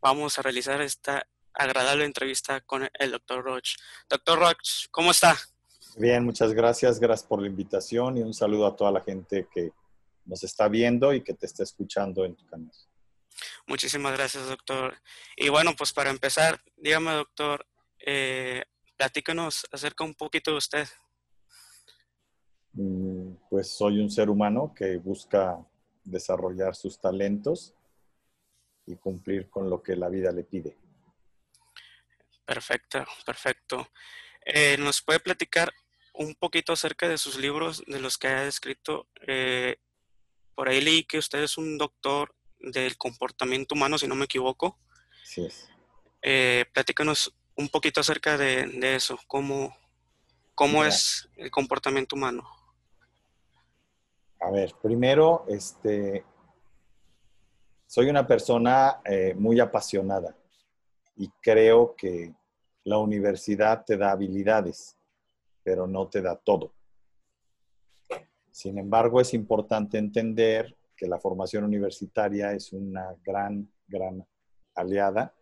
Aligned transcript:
vamos 0.00 0.38
a 0.38 0.42
realizar 0.42 0.80
esta 0.80 1.26
agradable 1.52 2.04
entrevista 2.04 2.60
con 2.60 2.88
el 2.92 3.10
doctor 3.10 3.44
Roch. 3.44 3.76
Doctor 4.08 4.38
Roch, 4.38 4.88
¿cómo 4.90 5.10
está? 5.10 5.36
Bien, 5.96 6.24
muchas 6.24 6.52
gracias. 6.52 7.00
Gracias 7.00 7.26
por 7.26 7.40
la 7.40 7.48
invitación 7.48 8.16
y 8.16 8.22
un 8.22 8.34
saludo 8.34 8.66
a 8.66 8.76
toda 8.76 8.92
la 8.92 9.00
gente 9.00 9.48
que 9.52 9.72
nos 10.24 10.44
está 10.44 10.68
viendo 10.68 11.12
y 11.12 11.22
que 11.22 11.34
te 11.34 11.46
está 11.46 11.62
escuchando 11.62 12.24
en 12.24 12.36
tu 12.36 12.46
canal. 12.46 12.70
Muchísimas 13.66 14.12
gracias, 14.12 14.48
doctor. 14.48 14.94
Y 15.36 15.48
bueno, 15.48 15.74
pues 15.76 15.92
para 15.92 16.10
empezar, 16.10 16.60
dígame, 16.76 17.12
doctor, 17.12 17.66
eh, 17.98 18.64
platícanos 18.96 19.66
acerca 19.72 20.04
un 20.04 20.14
poquito 20.14 20.52
de 20.52 20.56
usted. 20.56 20.88
Mm, 22.72 23.32
pues 23.48 23.68
soy 23.68 23.98
un 23.98 24.10
ser 24.10 24.30
humano 24.30 24.72
que 24.74 24.96
busca 24.98 25.58
desarrollar 26.04 26.74
sus 26.74 27.00
talentos 27.00 27.74
y 28.90 28.96
cumplir 28.96 29.48
con 29.48 29.70
lo 29.70 29.82
que 29.82 29.96
la 29.96 30.08
vida 30.08 30.32
le 30.32 30.44
pide. 30.44 30.76
Perfecto, 32.44 33.04
perfecto. 33.24 33.88
Eh, 34.44 34.76
¿Nos 34.78 35.02
puede 35.02 35.20
platicar 35.20 35.72
un 36.14 36.34
poquito 36.34 36.72
acerca 36.72 37.08
de 37.08 37.18
sus 37.18 37.38
libros, 37.38 37.82
de 37.86 38.00
los 38.00 38.18
que 38.18 38.28
ha 38.28 38.44
escrito? 38.46 39.06
Eh, 39.26 39.76
por 40.54 40.68
ahí 40.68 40.80
leí 40.80 41.04
que 41.04 41.18
usted 41.18 41.42
es 41.42 41.56
un 41.56 41.78
doctor 41.78 42.34
del 42.58 42.98
comportamiento 42.98 43.74
humano, 43.74 43.98
si 43.98 44.06
no 44.06 44.14
me 44.14 44.24
equivoco. 44.24 44.78
Sí 45.24 45.46
es. 45.46 45.70
Eh, 46.22 46.64
platícanos 46.72 47.34
un 47.56 47.68
poquito 47.68 48.00
acerca 48.00 48.36
de, 48.36 48.94
eso, 48.94 49.18
cómo, 49.26 49.76
cómo 50.54 50.84
es 50.84 51.28
el 51.36 51.50
comportamiento 51.50 52.16
humano. 52.16 52.48
A 54.40 54.50
ver, 54.50 54.74
primero, 54.82 55.44
este, 55.48 56.24
soy 57.90 58.08
una 58.08 58.24
persona 58.24 59.00
eh, 59.04 59.34
muy 59.36 59.58
apasionada 59.58 60.32
y 61.16 61.28
creo 61.42 61.96
que 61.96 62.32
la 62.84 62.98
universidad 62.98 63.84
te 63.84 63.96
da 63.96 64.12
habilidades, 64.12 64.96
pero 65.64 65.88
no 65.88 66.06
te 66.06 66.22
da 66.22 66.36
todo. 66.36 66.72
Sin 68.52 68.78
embargo, 68.78 69.20
es 69.20 69.34
importante 69.34 69.98
entender 69.98 70.76
que 70.96 71.08
la 71.08 71.18
formación 71.18 71.64
universitaria 71.64 72.52
es 72.52 72.72
una 72.72 73.16
gran, 73.24 73.68
gran 73.88 74.24
aliada, 74.76 75.34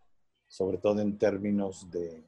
sobre 0.46 0.78
todo 0.78 1.02
en 1.02 1.18
términos 1.18 1.90
de 1.90 2.24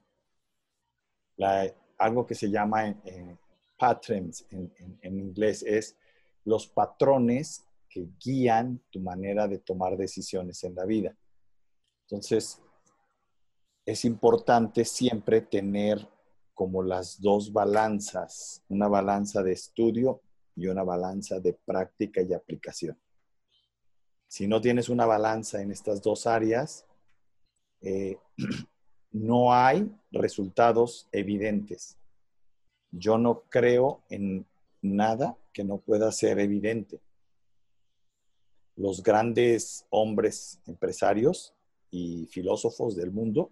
algo 1.96 2.26
que 2.26 2.34
se 2.34 2.50
llama 2.50 2.88
eh, 2.88 3.38
patterns 3.78 4.44
en, 4.50 4.70
en 5.00 5.18
inglés, 5.18 5.62
es 5.62 5.96
los 6.44 6.66
patrones 6.66 7.64
que 7.90 8.08
guían 8.24 8.80
tu 8.88 9.00
manera 9.00 9.48
de 9.48 9.58
tomar 9.58 9.96
decisiones 9.96 10.62
en 10.64 10.76
la 10.76 10.84
vida. 10.86 11.14
Entonces, 12.02 12.62
es 13.84 14.04
importante 14.04 14.84
siempre 14.84 15.40
tener 15.40 16.08
como 16.54 16.82
las 16.82 17.20
dos 17.20 17.52
balanzas, 17.52 18.62
una 18.68 18.86
balanza 18.86 19.42
de 19.42 19.52
estudio 19.52 20.22
y 20.54 20.68
una 20.68 20.84
balanza 20.84 21.40
de 21.40 21.54
práctica 21.54 22.22
y 22.22 22.32
aplicación. 22.32 22.98
Si 24.28 24.46
no 24.46 24.60
tienes 24.60 24.88
una 24.88 25.06
balanza 25.06 25.60
en 25.60 25.72
estas 25.72 26.00
dos 26.02 26.26
áreas, 26.26 26.86
eh, 27.80 28.16
no 29.10 29.52
hay 29.52 29.90
resultados 30.12 31.08
evidentes. 31.10 31.96
Yo 32.92 33.18
no 33.18 33.42
creo 33.48 34.04
en 34.08 34.46
nada 34.82 35.36
que 35.52 35.64
no 35.64 35.78
pueda 35.78 36.12
ser 36.12 36.38
evidente. 36.38 37.00
Los 38.76 39.02
grandes 39.02 39.86
hombres 39.90 40.60
empresarios 40.66 41.54
y 41.90 42.26
filósofos 42.26 42.96
del 42.96 43.10
mundo 43.10 43.50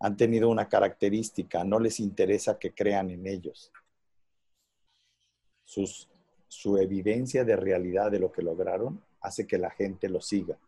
han 0.00 0.16
tenido 0.16 0.48
una 0.48 0.68
característica, 0.68 1.64
no 1.64 1.80
les 1.80 1.98
interesa 2.00 2.58
que 2.58 2.72
crean 2.72 3.10
en 3.10 3.26
ellos. 3.26 3.72
su 5.64 6.76
evidencia 6.78 7.44
de 7.44 7.56
realidad 7.56 8.10
de 8.10 8.20
lo 8.20 8.32
que 8.32 8.42
lograron 8.42 9.02
hace 9.20 9.46
que 9.46 9.58
la 9.58 9.70
gente 9.70 10.08
lo 10.08 10.20
siga. 10.20 10.58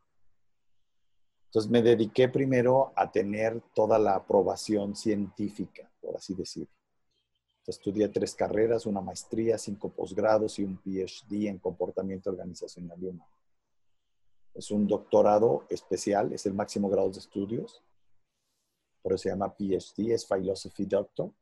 Entonces 1.46 1.70
me 1.70 1.82
dediqué 1.82 2.28
primero 2.28 2.92
a 2.94 3.10
tener 3.10 3.60
toda 3.74 3.98
la 3.98 4.14
aprobación 4.14 4.94
científica, 4.94 5.90
por 6.00 6.16
así 6.16 6.34
decirlo. 6.34 6.70
Estudié 7.66 8.08
tres 8.08 8.34
carreras, 8.34 8.86
una 8.86 9.00
maestría, 9.00 9.58
cinco 9.58 9.90
posgrados 9.90 10.58
y 10.58 10.64
un 10.64 10.76
PhD 10.78 11.48
en 11.48 11.58
comportamiento 11.58 12.30
organizacional 12.30 12.98
y 13.00 13.06
humano. 13.06 13.39
Es 14.54 14.70
un 14.70 14.86
doctorado 14.86 15.66
especial, 15.68 16.32
es 16.32 16.46
el 16.46 16.54
máximo 16.54 16.88
grado 16.88 17.10
de 17.10 17.18
estudios, 17.18 17.82
por 19.02 19.12
eso 19.12 19.22
se 19.22 19.28
llama 19.30 19.54
PhD, 19.54 20.12
es 20.12 20.26
Philosophy 20.26 20.84
Doctor 20.84 21.32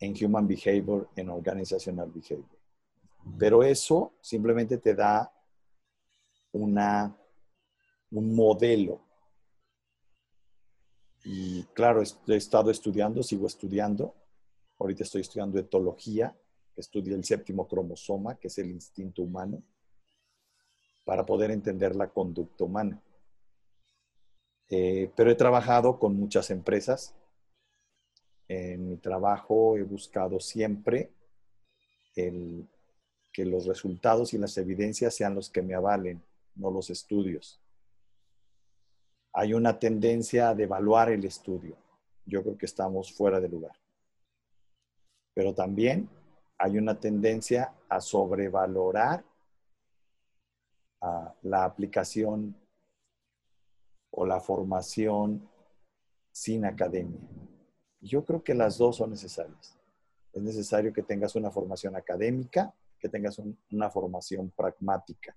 en 0.00 0.14
Human 0.24 0.46
Behavior 0.46 1.08
and 1.16 1.30
Organizational 1.30 2.10
Behavior. 2.10 2.58
Pero 3.38 3.62
eso 3.62 4.14
simplemente 4.20 4.78
te 4.78 4.94
da 4.94 5.32
una, 6.52 7.16
un 8.12 8.34
modelo. 8.34 9.00
Y 11.24 11.64
claro, 11.74 12.00
he 12.00 12.36
estado 12.36 12.70
estudiando, 12.70 13.22
sigo 13.22 13.46
estudiando. 13.46 14.14
Ahorita 14.78 15.02
estoy 15.02 15.22
estudiando 15.22 15.58
etología, 15.58 16.34
que 16.72 16.80
estudia 16.80 17.16
el 17.16 17.24
séptimo 17.24 17.66
cromosoma, 17.66 18.36
que 18.36 18.46
es 18.46 18.58
el 18.58 18.70
instinto 18.70 19.22
humano, 19.22 19.62
para 21.08 21.24
poder 21.24 21.50
entender 21.50 21.96
la 21.96 22.08
conducta 22.08 22.64
humana. 22.64 23.00
Eh, 24.68 25.10
pero 25.16 25.30
he 25.30 25.34
trabajado 25.34 25.98
con 25.98 26.14
muchas 26.14 26.50
empresas. 26.50 27.14
En 28.46 28.90
mi 28.90 28.98
trabajo 28.98 29.78
he 29.78 29.84
buscado 29.84 30.38
siempre 30.38 31.10
que 32.14 33.44
los 33.46 33.64
resultados 33.64 34.34
y 34.34 34.38
las 34.38 34.58
evidencias 34.58 35.14
sean 35.14 35.34
los 35.34 35.48
que 35.48 35.62
me 35.62 35.74
avalen 35.74 36.22
no 36.56 36.70
los 36.70 36.90
estudios. 36.90 37.58
Hay 39.32 39.54
una 39.54 39.78
tendencia 39.78 40.50
a 40.50 40.54
devaluar 40.54 41.10
el 41.10 41.24
estudio. 41.24 41.78
Yo 42.26 42.42
creo 42.42 42.58
que 42.58 42.66
estamos 42.66 43.14
fuera 43.14 43.40
de 43.40 43.48
lugar. 43.48 43.76
Pero 45.32 45.54
también 45.54 46.10
hay 46.58 46.76
una 46.76 47.00
tendencia 47.00 47.72
a 47.88 47.98
sobrevalorar 47.98 49.24
la 51.00 51.64
aplicación 51.64 52.56
o 54.10 54.26
la 54.26 54.40
formación 54.40 55.48
sin 56.32 56.64
academia. 56.64 57.20
Yo 58.00 58.24
creo 58.24 58.42
que 58.42 58.54
las 58.54 58.78
dos 58.78 58.96
son 58.96 59.10
necesarias. 59.10 59.76
Es 60.32 60.42
necesario 60.42 60.92
que 60.92 61.02
tengas 61.02 61.34
una 61.34 61.50
formación 61.50 61.96
académica, 61.96 62.72
que 62.98 63.08
tengas 63.08 63.40
una 63.70 63.90
formación 63.90 64.50
pragmática. 64.50 65.36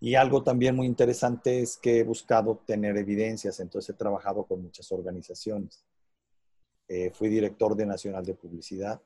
Y 0.00 0.16
algo 0.16 0.42
también 0.42 0.74
muy 0.74 0.86
interesante 0.86 1.60
es 1.60 1.76
que 1.76 2.00
he 2.00 2.04
buscado 2.04 2.56
tener 2.66 2.96
evidencias, 2.96 3.60
entonces 3.60 3.94
he 3.94 3.98
trabajado 3.98 4.44
con 4.44 4.60
muchas 4.60 4.90
organizaciones. 4.90 5.84
Eh, 6.88 7.10
fui 7.10 7.28
director 7.28 7.76
de 7.76 7.86
Nacional 7.86 8.24
de 8.24 8.34
Publicidad, 8.34 9.00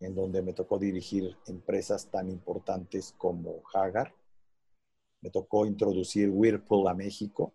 en 0.00 0.14
donde 0.14 0.42
me 0.42 0.52
tocó 0.52 0.78
dirigir 0.78 1.36
empresas 1.46 2.06
tan 2.10 2.30
importantes 2.30 3.14
como 3.18 3.62
Hagar. 3.72 4.14
Me 5.20 5.30
tocó 5.30 5.66
introducir 5.66 6.30
Whirlpool 6.30 6.88
a 6.88 6.94
México. 6.94 7.52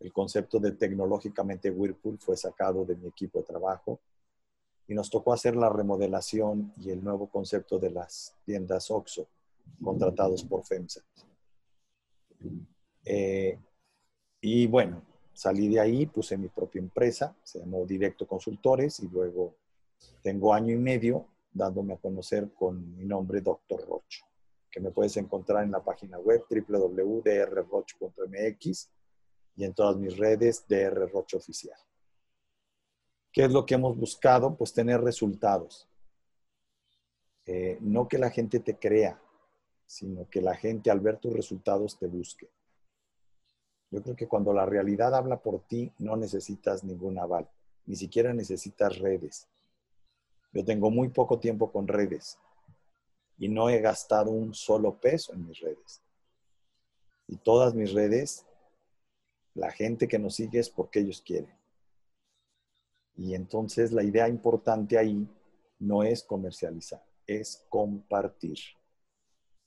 El 0.00 0.12
concepto 0.12 0.58
de 0.58 0.72
tecnológicamente 0.72 1.70
Whirlpool 1.70 2.18
fue 2.18 2.36
sacado 2.36 2.84
de 2.84 2.96
mi 2.96 3.08
equipo 3.08 3.40
de 3.40 3.44
trabajo 3.44 4.00
y 4.86 4.94
nos 4.94 5.10
tocó 5.10 5.32
hacer 5.32 5.54
la 5.54 5.68
remodelación 5.68 6.72
y 6.78 6.90
el 6.90 7.04
nuevo 7.04 7.28
concepto 7.28 7.78
de 7.78 7.90
las 7.90 8.34
tiendas 8.44 8.90
OXO 8.90 9.28
contratados 9.82 10.44
por 10.44 10.64
FEMSA. 10.64 11.02
Eh, 13.04 13.58
y 14.40 14.66
bueno, 14.66 15.02
salí 15.34 15.68
de 15.68 15.80
ahí, 15.80 16.06
puse 16.06 16.38
mi 16.38 16.48
propia 16.48 16.78
empresa, 16.78 17.36
se 17.42 17.58
llamó 17.58 17.84
Directo 17.84 18.26
Consultores 18.26 19.00
y 19.00 19.08
luego 19.08 19.56
tengo 20.22 20.54
año 20.54 20.72
y 20.72 20.78
medio 20.78 21.26
dándome 21.58 21.92
a 21.94 21.98
conocer 21.98 22.50
con 22.54 22.96
mi 22.96 23.04
nombre 23.04 23.42
Dr. 23.42 23.86
Rocho, 23.86 24.24
que 24.70 24.80
me 24.80 24.90
puedes 24.90 25.16
encontrar 25.18 25.64
en 25.64 25.72
la 25.72 25.84
página 25.84 26.18
web 26.18 26.44
www.drroch.mx 26.48 28.90
y 29.56 29.64
en 29.64 29.74
todas 29.74 29.96
mis 29.96 30.16
redes 30.16 30.64
DR 30.68 31.10
Rocho 31.10 31.36
Oficial. 31.36 31.78
¿Qué 33.32 33.44
es 33.44 33.52
lo 33.52 33.66
que 33.66 33.74
hemos 33.74 33.96
buscado? 33.96 34.56
Pues 34.56 34.72
tener 34.72 35.00
resultados. 35.00 35.88
Eh, 37.44 37.78
no 37.80 38.08
que 38.08 38.18
la 38.18 38.30
gente 38.30 38.60
te 38.60 38.78
crea, 38.78 39.20
sino 39.84 40.30
que 40.30 40.40
la 40.40 40.54
gente 40.54 40.90
al 40.90 41.00
ver 41.00 41.18
tus 41.18 41.32
resultados 41.32 41.98
te 41.98 42.06
busque. 42.06 42.48
Yo 43.90 44.02
creo 44.02 44.14
que 44.14 44.28
cuando 44.28 44.52
la 44.52 44.66
realidad 44.66 45.14
habla 45.14 45.40
por 45.40 45.66
ti, 45.66 45.90
no 45.98 46.14
necesitas 46.16 46.84
ningún 46.84 47.18
aval, 47.18 47.48
ni 47.86 47.96
siquiera 47.96 48.34
necesitas 48.34 48.98
redes. 48.98 49.48
Yo 50.52 50.64
tengo 50.64 50.90
muy 50.90 51.08
poco 51.08 51.38
tiempo 51.38 51.70
con 51.70 51.86
redes 51.86 52.38
y 53.38 53.48
no 53.48 53.68
he 53.68 53.80
gastado 53.80 54.30
un 54.30 54.54
solo 54.54 54.98
peso 54.98 55.32
en 55.32 55.46
mis 55.46 55.60
redes. 55.60 56.02
Y 57.26 57.36
todas 57.36 57.74
mis 57.74 57.92
redes, 57.92 58.46
la 59.54 59.70
gente 59.70 60.08
que 60.08 60.18
nos 60.18 60.34
sigue 60.34 60.58
es 60.58 60.70
porque 60.70 61.00
ellos 61.00 61.22
quieren. 61.22 61.54
Y 63.16 63.34
entonces 63.34 63.92
la 63.92 64.02
idea 64.02 64.28
importante 64.28 64.96
ahí 64.96 65.28
no 65.78 66.02
es 66.02 66.22
comercializar, 66.22 67.04
es 67.26 67.64
compartir. 67.68 68.58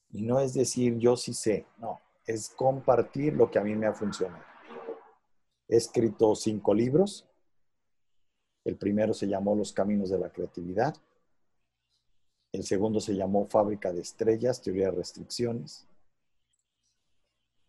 Y 0.10 0.24
no 0.24 0.40
es 0.40 0.54
decir 0.54 0.98
yo 0.98 1.16
sí 1.16 1.34
sé, 1.34 1.66
no, 1.78 2.00
es 2.26 2.50
compartir 2.50 3.34
lo 3.34 3.50
que 3.50 3.60
a 3.60 3.64
mí 3.64 3.76
me 3.76 3.88
ha 3.88 3.94
funcionado. 3.94 4.44
He 5.68 5.78
escrito 5.78 6.36
cinco 6.36 6.74
libros. 6.74 7.28
El 8.64 8.78
primero 8.78 9.14
se 9.14 9.28
llamó 9.28 9.56
Los 9.56 9.74
Caminos 9.74 10.10
de 10.10 10.20
la 10.20 10.32
Creatividad. 10.32 10.96
El 12.52 12.64
segundo 12.64 13.00
se 13.00 13.16
llamó 13.16 13.48
Fábrica 13.48 13.92
de 13.92 14.02
Estrellas, 14.02 14.62
Teoría 14.62 14.86
de 14.86 14.98
Restricciones. 14.98 15.88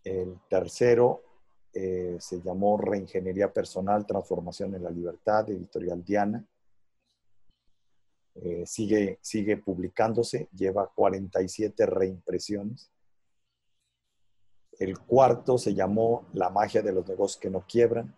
El 0.04 0.40
tercero 0.48 1.22
eh, 1.72 2.16
se 2.20 2.42
llamó 2.42 2.76
Reingeniería 2.76 3.52
Personal, 3.52 4.06
Transformación 4.06 4.74
en 4.74 4.82
la 4.82 4.90
Libertad, 4.90 5.48
editorial 5.48 6.04
Diana. 6.04 6.44
Eh, 8.34 8.64
sigue, 8.66 9.18
sigue 9.22 9.56
publicándose, 9.58 10.48
lleva 10.52 10.90
47 10.92 11.86
reimpresiones. 11.86 12.90
El 14.78 14.98
cuarto 14.98 15.58
se 15.58 15.74
llamó 15.74 16.26
La 16.32 16.50
magia 16.50 16.82
de 16.82 16.92
los 16.92 17.06
negocios 17.06 17.40
que 17.40 17.50
no 17.50 17.64
quiebran. 17.66 18.14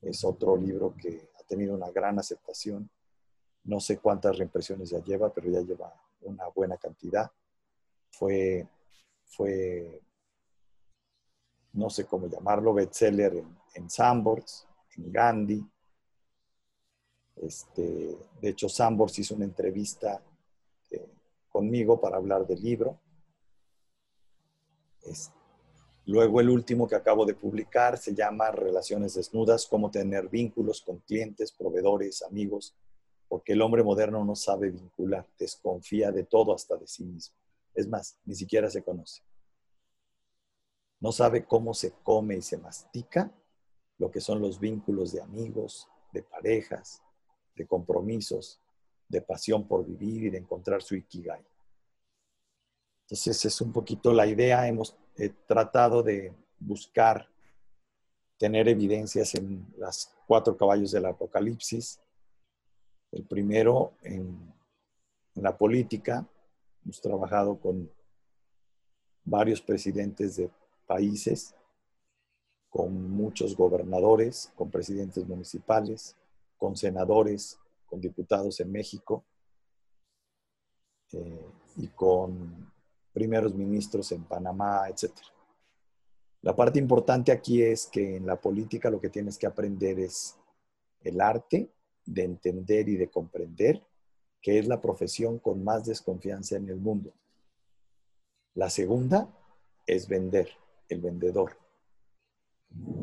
Es 0.00 0.24
otro 0.24 0.56
libro 0.56 0.94
que 0.96 1.28
tenido 1.52 1.74
una 1.74 1.90
gran 1.90 2.18
aceptación. 2.18 2.88
No 3.64 3.78
sé 3.78 3.98
cuántas 3.98 4.38
reimpresiones 4.38 4.88
ya 4.88 5.04
lleva, 5.04 5.30
pero 5.30 5.50
ya 5.50 5.60
lleva 5.60 5.92
una 6.22 6.48
buena 6.48 6.78
cantidad. 6.78 7.30
Fue, 8.10 8.66
fue 9.26 10.00
no 11.74 11.90
sé 11.90 12.06
cómo 12.06 12.26
llamarlo, 12.26 12.72
bestseller 12.72 13.34
en, 13.36 13.58
en 13.74 13.90
Sandbox, 13.90 14.66
en 14.96 15.12
Gandhi. 15.12 15.62
Este, 17.36 18.16
de 18.40 18.48
hecho, 18.48 18.70
Sandbox 18.70 19.18
hizo 19.18 19.34
una 19.34 19.44
entrevista 19.44 20.22
eh, 20.90 21.06
conmigo 21.50 22.00
para 22.00 22.16
hablar 22.16 22.46
del 22.46 22.62
libro. 22.62 22.98
Luego 26.06 26.40
el 26.40 26.50
último 26.50 26.88
que 26.88 26.96
acabo 26.96 27.24
de 27.24 27.34
publicar 27.34 27.98
se 27.98 28.14
llama 28.14 28.50
Relaciones 28.50 29.14
desnudas, 29.14 29.66
cómo 29.66 29.90
tener 29.90 30.28
vínculos 30.28 30.80
con 30.82 30.98
clientes, 30.98 31.52
proveedores, 31.52 32.22
amigos, 32.22 32.74
porque 33.28 33.52
el 33.52 33.62
hombre 33.62 33.82
moderno 33.82 34.24
no 34.24 34.36
sabe 34.36 34.70
vincular, 34.70 35.26
desconfía 35.38 36.12
de 36.12 36.24
todo 36.24 36.54
hasta 36.54 36.76
de 36.76 36.86
sí 36.86 37.04
mismo. 37.04 37.34
Es 37.74 37.88
más, 37.88 38.18
ni 38.24 38.34
siquiera 38.34 38.68
se 38.68 38.82
conoce 38.82 39.22
no 41.02 41.10
sabe 41.10 41.44
cómo 41.44 41.74
se 41.74 41.90
come 42.04 42.36
y 42.36 42.42
se 42.42 42.56
mastica 42.58 43.34
lo 43.98 44.12
que 44.12 44.20
son 44.20 44.40
los 44.40 44.60
vínculos 44.60 45.10
de 45.10 45.20
amigos, 45.20 45.88
de 46.12 46.22
parejas, 46.22 47.02
de 47.56 47.66
compromisos, 47.66 48.60
de 49.08 49.20
pasión 49.20 49.66
por 49.66 49.84
vivir 49.84 50.22
y 50.22 50.30
de 50.30 50.38
encontrar 50.38 50.80
su 50.80 50.94
ikigai. 50.94 51.44
Entonces 53.12 53.44
es 53.44 53.60
un 53.60 53.74
poquito 53.74 54.10
la 54.14 54.26
idea, 54.26 54.66
hemos 54.66 54.96
tratado 55.46 56.02
de 56.02 56.34
buscar 56.58 57.28
tener 58.38 58.68
evidencias 58.68 59.34
en 59.34 59.70
las 59.76 60.16
cuatro 60.26 60.56
caballos 60.56 60.92
del 60.92 61.04
apocalipsis. 61.04 62.00
El 63.10 63.24
primero 63.24 63.92
en, 64.00 64.54
en 65.34 65.42
la 65.42 65.54
política, 65.58 66.26
hemos 66.82 67.02
trabajado 67.02 67.60
con 67.60 67.92
varios 69.24 69.60
presidentes 69.60 70.36
de 70.36 70.50
países, 70.86 71.54
con 72.70 73.10
muchos 73.10 73.54
gobernadores, 73.54 74.50
con 74.56 74.70
presidentes 74.70 75.28
municipales, 75.28 76.16
con 76.56 76.78
senadores, 76.78 77.58
con 77.84 78.00
diputados 78.00 78.58
en 78.60 78.72
México 78.72 79.22
eh, 81.12 81.52
y 81.76 81.88
con 81.88 82.71
primeros 83.12 83.54
ministros 83.54 84.10
en 84.12 84.24
Panamá, 84.24 84.88
etc. 84.88 85.12
La 86.42 86.56
parte 86.56 86.78
importante 86.78 87.30
aquí 87.30 87.62
es 87.62 87.86
que 87.86 88.16
en 88.16 88.26
la 88.26 88.40
política 88.40 88.90
lo 88.90 89.00
que 89.00 89.10
tienes 89.10 89.38
que 89.38 89.46
aprender 89.46 90.00
es 90.00 90.36
el 91.02 91.20
arte 91.20 91.70
de 92.04 92.24
entender 92.24 92.88
y 92.88 92.96
de 92.96 93.08
comprender 93.08 93.82
que 94.40 94.58
es 94.58 94.66
la 94.66 94.80
profesión 94.80 95.38
con 95.38 95.62
más 95.62 95.84
desconfianza 95.84 96.56
en 96.56 96.68
el 96.68 96.80
mundo. 96.80 97.12
La 98.54 98.68
segunda 98.68 99.32
es 99.86 100.08
vender 100.08 100.48
el 100.88 101.00
vendedor. 101.00 101.56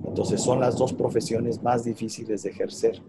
Entonces 0.05 0.41
son 0.41 0.59
las 0.59 0.77
dos 0.77 0.93
profesiones 0.93 1.61
más 1.63 1.85
difíciles 1.85 2.43
de 2.43 2.49
ejercer. 2.49 3.01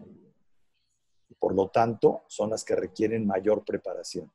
Por 1.38 1.54
lo 1.54 1.68
tanto, 1.68 2.22
son 2.28 2.50
las 2.50 2.64
que 2.64 2.76
requieren 2.76 3.26
mayor 3.26 3.64
preparación. 3.64 4.30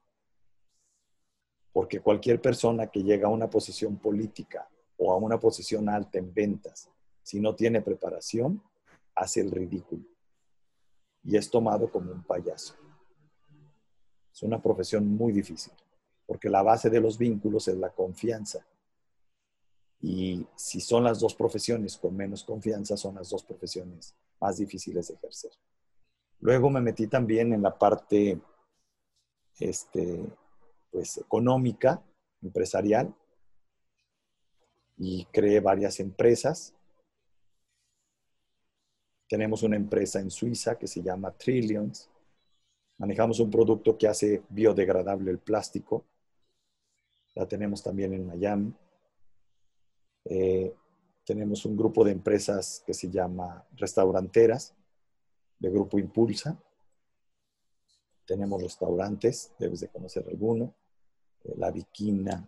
Porque 1.76 2.00
cualquier 2.00 2.42
persona 2.42 2.88
que 2.88 3.04
llega 3.04 3.28
a 3.28 3.30
una 3.30 3.50
posición 3.50 3.98
política 3.98 4.66
o 4.98 5.12
a 5.12 5.18
una 5.18 5.38
posición 5.38 5.90
alta 5.90 6.18
en 6.18 6.34
ventas, 6.34 6.90
si 7.22 7.42
no 7.42 7.54
tiene 7.54 7.82
preparación, 7.82 8.64
hace 9.14 9.42
el 9.42 9.52
ridículo. 9.52 10.06
Y 11.22 11.36
es 11.36 11.52
tomado 11.52 11.92
como 11.92 12.14
un 12.14 12.24
payaso. 12.24 12.76
Es 14.34 14.42
una 14.42 14.62
profesión 14.62 15.06
muy 15.06 15.34
difícil, 15.34 15.74
porque 16.26 16.50
la 16.50 16.62
base 16.62 16.90
de 16.90 17.02
los 17.02 17.18
vínculos 17.18 17.68
es 17.68 17.76
la 17.76 17.90
confianza. 17.90 18.66
Y 20.00 20.48
si 20.56 20.80
son 20.80 21.04
las 21.04 21.20
dos 21.20 21.36
profesiones 21.36 21.98
con 21.98 22.16
menos 22.16 22.46
confianza, 22.46 22.96
son 22.96 23.16
las 23.16 23.30
dos 23.30 23.44
profesiones 23.44 24.16
más 24.40 24.56
difíciles 24.56 25.10
de 25.10 25.16
ejercer. 25.16 25.52
Luego 26.40 26.70
me 26.70 26.80
metí 26.80 27.08
también 27.08 27.52
en 27.52 27.62
la 27.62 27.78
parte 27.78 28.40
este, 29.60 30.24
pues, 30.96 31.18
económica, 31.18 32.02
empresarial, 32.42 33.14
y 34.96 35.26
creé 35.26 35.60
varias 35.60 36.00
empresas. 36.00 36.74
Tenemos 39.28 39.62
una 39.64 39.76
empresa 39.76 40.22
en 40.22 40.32
Suiza 40.32 40.78
que 40.78 40.88
se 40.88 41.02
llama 41.02 41.32
Trillions. 41.32 42.10
Manejamos 42.98 43.42
un 43.42 43.52
producto 43.52 43.98
que 43.98 44.08
hace 44.08 44.44
biodegradable 44.48 45.32
el 45.32 45.40
plástico. 45.40 46.06
La 47.34 47.46
tenemos 47.46 47.84
también 47.84 48.14
en 48.14 48.26
Miami. 48.26 48.74
Eh, 50.24 50.74
tenemos 51.26 51.66
un 51.66 51.76
grupo 51.76 52.06
de 52.06 52.14
empresas 52.14 52.82
que 52.88 52.94
se 52.94 53.10
llama 53.10 53.68
Restauranteras, 53.76 54.74
de 55.60 55.70
Grupo 55.70 56.00
Impulsa. 56.00 56.58
Tenemos 58.26 58.64
restaurantes, 58.64 59.52
debes 59.60 59.82
de 59.82 59.90
conocer 59.90 60.26
alguno. 60.30 60.74
Eh, 61.46 61.54
la 61.58 61.72
Viquina, 61.72 62.48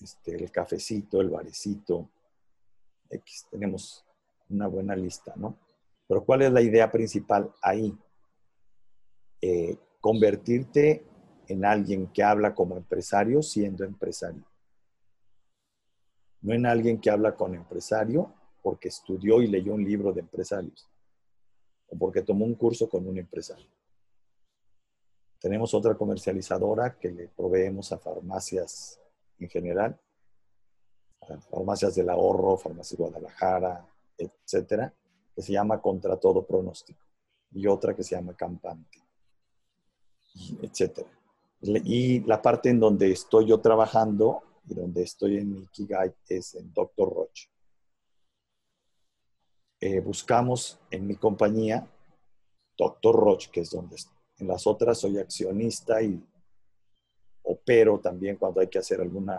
este, 0.00 0.34
el 0.34 0.50
cafecito, 0.50 1.20
el 1.20 1.30
barecito. 1.30 2.10
X. 3.08 3.46
Tenemos 3.50 4.04
una 4.48 4.68
buena 4.68 4.94
lista, 4.94 5.34
¿no? 5.36 5.58
Pero 6.06 6.24
¿cuál 6.24 6.42
es 6.42 6.52
la 6.52 6.60
idea 6.60 6.90
principal 6.90 7.52
ahí? 7.62 7.96
Eh, 9.40 9.76
convertirte 10.00 11.04
en 11.48 11.64
alguien 11.64 12.06
que 12.08 12.22
habla 12.22 12.54
como 12.54 12.76
empresario 12.76 13.42
siendo 13.42 13.84
empresario 13.84 14.44
no 16.42 16.54
en 16.54 16.66
alguien 16.66 17.00
que 17.00 17.10
habla 17.10 17.34
con 17.34 17.54
empresario 17.54 18.32
porque 18.62 18.88
estudió 18.88 19.42
y 19.42 19.46
leyó 19.46 19.74
un 19.74 19.84
libro 19.84 20.12
de 20.12 20.20
empresarios 20.20 20.88
o 21.88 21.98
porque 21.98 22.22
tomó 22.22 22.44
un 22.44 22.54
curso 22.54 22.88
con 22.88 23.06
un 23.06 23.18
empresario. 23.18 23.66
Tenemos 25.40 25.72
otra 25.72 25.96
comercializadora 25.96 26.98
que 26.98 27.10
le 27.10 27.28
proveemos 27.28 27.90
a 27.92 27.98
farmacias 27.98 29.00
en 29.38 29.48
general, 29.48 29.98
farmacias 31.50 31.94
del 31.94 32.10
ahorro, 32.10 32.58
farmacias 32.58 32.98
Guadalajara, 32.98 33.86
etcétera, 34.18 34.92
que 35.34 35.40
se 35.40 35.52
llama 35.52 35.80
Contra 35.80 36.18
Todo 36.18 36.44
Pronóstico, 36.44 37.02
y 37.52 37.66
otra 37.66 37.96
que 37.96 38.04
se 38.04 38.16
llama 38.16 38.36
Campante, 38.36 38.98
etcétera. 40.60 41.08
Y 41.62 42.20
la 42.20 42.42
parte 42.42 42.68
en 42.68 42.78
donde 42.78 43.10
estoy 43.10 43.46
yo 43.46 43.60
trabajando 43.60 44.42
y 44.68 44.74
donde 44.74 45.02
estoy 45.02 45.38
en 45.38 45.52
mi 45.52 45.62
Ikigai 45.62 46.14
es 46.28 46.54
en 46.54 46.72
Dr. 46.72 47.08
Roche. 47.08 47.48
Eh, 49.80 50.00
buscamos 50.00 50.78
en 50.90 51.06
mi 51.06 51.16
compañía 51.16 51.86
Dr. 52.76 53.14
Roche, 53.14 53.50
que 53.50 53.60
es 53.60 53.70
donde 53.70 53.96
estoy. 53.96 54.19
En 54.40 54.48
las 54.48 54.66
otras 54.66 54.98
soy 54.98 55.18
accionista 55.18 56.02
y 56.02 56.18
opero 57.42 58.00
también 58.00 58.36
cuando 58.36 58.60
hay 58.60 58.68
que 58.68 58.78
hacer 58.78 59.00
algún 59.00 59.30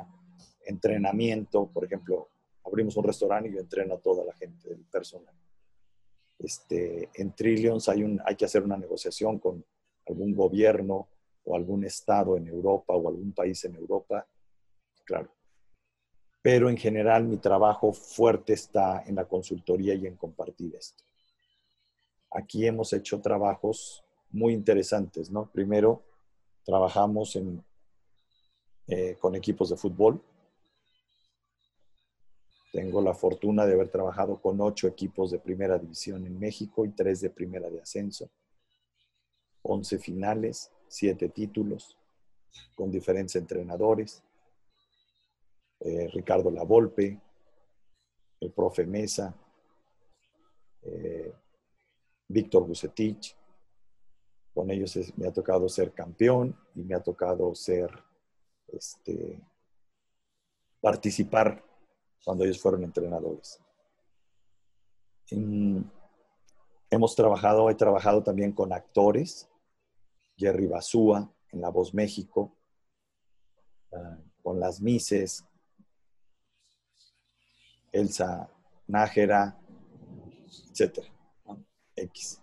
entrenamiento. 0.65 1.67
Por 1.67 1.85
ejemplo, 1.85 2.29
abrimos 2.63 2.95
un 2.97 3.03
restaurante 3.03 3.49
y 3.49 3.53
yo 3.53 3.59
entreno 3.59 3.95
a 3.95 3.99
toda 3.99 4.23
la 4.23 4.33
gente 4.33 4.69
del 4.69 4.85
personal. 4.85 5.33
Este, 6.37 7.09
en 7.15 7.33
Trillions 7.33 7.89
hay, 7.89 8.03
un, 8.03 8.21
hay 8.25 8.35
que 8.35 8.45
hacer 8.45 8.63
una 8.63 8.77
negociación 8.77 9.39
con 9.39 9.63
algún 10.07 10.35
gobierno 10.35 11.07
o 11.43 11.55
algún 11.55 11.83
estado 11.83 12.37
en 12.37 12.47
Europa 12.47 12.93
o 12.93 13.09
algún 13.09 13.33
país 13.33 13.63
en 13.65 13.75
Europa 13.75 14.27
claro. 15.05 15.31
pero 16.41 16.69
en 16.69 16.77
general 16.77 17.25
mi 17.25 17.37
trabajo 17.37 17.91
fuerte 17.93 18.53
está 18.53 19.03
en 19.05 19.15
la 19.15 19.25
consultoría 19.25 19.95
y 19.95 20.05
en 20.05 20.15
compartir 20.15 20.75
esto. 20.75 21.03
Aquí 22.31 22.65
hemos 22.65 22.93
hecho 22.93 23.19
trabajos 23.21 24.03
muy 24.31 24.53
interesantes, 24.53 25.29
¿no? 25.31 25.49
Primero, 25.51 26.03
trabajamos 26.63 27.37
eh, 28.87 29.17
con 29.19 29.35
equipos 29.35 29.69
de 29.69 29.77
fútbol. 29.77 30.21
Tengo 32.71 33.01
la 33.01 33.13
fortuna 33.13 33.65
de 33.65 33.73
haber 33.73 33.89
trabajado 33.89 34.41
con 34.41 34.61
ocho 34.61 34.87
equipos 34.87 35.31
de 35.31 35.39
primera 35.39 35.77
división 35.77 36.25
en 36.25 36.39
México 36.39 36.85
y 36.85 36.91
tres 36.91 37.19
de 37.19 37.29
primera 37.29 37.69
de 37.69 37.81
ascenso. 37.81 38.29
Once 39.63 39.97
finales, 39.99 40.71
siete 40.87 41.29
títulos, 41.29 41.97
con 42.75 42.89
diferentes 42.89 43.35
entrenadores. 43.35 44.23
Eh, 45.81 46.07
Ricardo 46.13 46.49
Lavolpe, 46.51 47.19
el 48.39 48.51
profe 48.51 48.85
Mesa, 48.85 49.35
eh, 50.83 51.33
Víctor 52.27 52.65
Bucetich. 52.65 53.35
Con 54.53 54.69
ellos 54.69 54.97
me 55.17 55.27
ha 55.27 55.31
tocado 55.31 55.69
ser 55.69 55.93
campeón 55.93 56.57
y 56.75 56.83
me 56.83 56.95
ha 56.95 57.01
tocado 57.01 57.55
ser, 57.55 57.89
este, 58.67 59.39
participar 60.81 61.63
cuando 62.23 62.43
ellos 62.43 62.59
fueron 62.59 62.83
entrenadores. 62.83 63.59
hemos 66.89 67.15
trabajado, 67.15 67.69
he 67.69 67.75
trabajado 67.75 68.21
también 68.21 68.51
con 68.51 68.73
actores, 68.73 69.47
Jerry 70.37 70.67
Basúa 70.67 71.31
en 71.51 71.61
La 71.61 71.69
Voz 71.69 71.93
México, 71.93 72.57
ah, 73.93 74.17
con 74.41 74.59
las 74.59 74.81
Mises, 74.81 75.45
Elsa 77.91 78.49
Nájera, 78.87 79.57
etcétera. 80.69 81.07
X. 81.95 82.41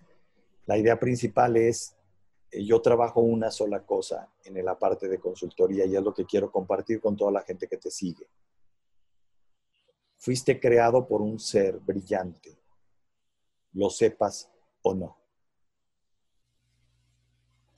La 0.66 0.76
idea 0.76 0.98
principal 0.98 1.56
es, 1.56 1.96
yo 2.50 2.80
trabajo 2.80 3.20
una 3.20 3.50
sola 3.50 3.84
cosa 3.84 4.32
en 4.44 4.64
la 4.64 4.78
parte 4.78 5.08
de 5.08 5.18
consultoría 5.18 5.84
y 5.84 5.96
es 5.96 6.02
lo 6.02 6.14
que 6.14 6.24
quiero 6.24 6.50
compartir 6.50 7.00
con 7.00 7.16
toda 7.16 7.30
la 7.30 7.42
gente 7.42 7.68
que 7.68 7.76
te 7.76 7.90
sigue. 7.90 8.26
Fuiste 10.16 10.58
creado 10.58 11.06
por 11.06 11.20
un 11.20 11.38
ser 11.38 11.78
brillante, 11.78 12.58
lo 13.72 13.90
sepas 13.90 14.50
o 14.82 14.94
no. 14.94 15.18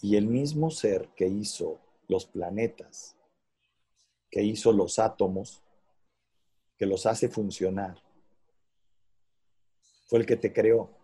Y 0.02 0.16
el 0.16 0.26
mismo 0.26 0.70
ser 0.70 1.10
que 1.10 1.26
hizo 1.26 1.80
los 2.08 2.24
planetas, 2.26 3.16
que 4.30 4.42
hizo 4.42 4.72
los 4.72 4.98
átomos, 4.98 5.62
que 6.78 6.86
los 6.86 7.04
hace 7.04 7.28
funcionar, 7.28 8.02
fue 10.06 10.20
el 10.20 10.26
que 10.26 10.36
te 10.36 10.52
creó. 10.52 10.99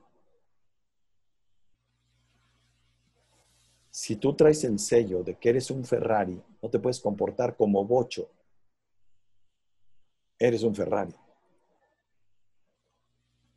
Si 3.96 4.16
tú 4.16 4.36
traes 4.36 4.62
el 4.64 4.78
sello 4.78 5.22
de 5.22 5.36
que 5.36 5.48
eres 5.48 5.70
un 5.70 5.82
Ferrari, 5.82 6.38
no 6.60 6.68
te 6.68 6.78
puedes 6.78 7.00
comportar 7.00 7.56
como 7.56 7.82
bocho. 7.82 8.28
Eres 10.38 10.62
un 10.64 10.74
Ferrari. 10.74 11.14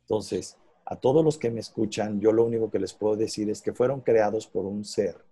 Entonces, 0.00 0.56
a 0.86 0.96
todos 0.96 1.22
los 1.22 1.36
que 1.36 1.50
me 1.50 1.60
escuchan, 1.60 2.18
yo 2.22 2.32
lo 2.32 2.46
único 2.46 2.70
que 2.70 2.78
les 2.78 2.94
puedo 2.94 3.16
decir 3.16 3.50
es 3.50 3.60
que 3.60 3.74
fueron 3.74 4.00
creados 4.00 4.46
por 4.46 4.64
un 4.64 4.82
ser 4.82 5.22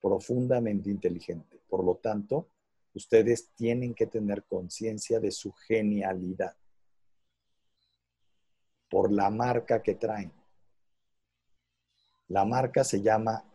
profundamente 0.00 0.88
inteligente. 0.88 1.60
Por 1.68 1.82
lo 1.82 1.96
tanto, 1.96 2.46
ustedes 2.94 3.50
tienen 3.56 3.92
que 3.92 4.06
tener 4.06 4.44
conciencia 4.44 5.18
de 5.18 5.32
su 5.32 5.50
genialidad 5.50 6.54
por 8.88 9.10
la 9.10 9.30
marca 9.30 9.82
que 9.82 9.96
traen. 9.96 10.30
La 12.28 12.44
marca 12.44 12.84
se 12.84 13.02
llama 13.02 13.47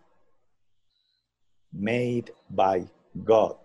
Made 1.73 2.33
by 2.49 2.87
God. 3.13 3.57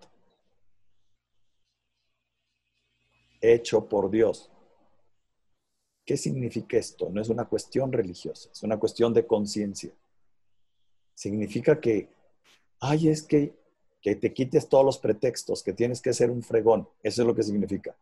Hecho 3.39 3.87
por 3.87 4.09
Dios. 4.09 4.49
¿Qué 6.05 6.17
significa 6.17 6.77
esto? 6.77 7.09
No 7.11 7.21
es 7.21 7.29
una 7.29 7.45
cuestión 7.45 7.91
religiosa, 7.91 8.49
es 8.51 8.63
una 8.63 8.79
cuestión 8.79 9.13
de 9.13 9.27
conciencia. 9.27 9.91
Significa 11.13 11.79
que, 11.79 12.09
ay, 12.79 13.09
es 13.09 13.21
que, 13.21 13.53
que 14.01 14.15
te 14.15 14.33
quites 14.33 14.67
todos 14.67 14.83
los 14.83 14.97
pretextos, 14.97 15.61
que 15.61 15.73
tienes 15.73 16.01
que 16.01 16.13
ser 16.13 16.31
un 16.31 16.41
fregón. 16.41 16.89
Eso 17.03 17.21
es 17.21 17.27
lo 17.27 17.35
que 17.35 17.43
significa. 17.43 17.95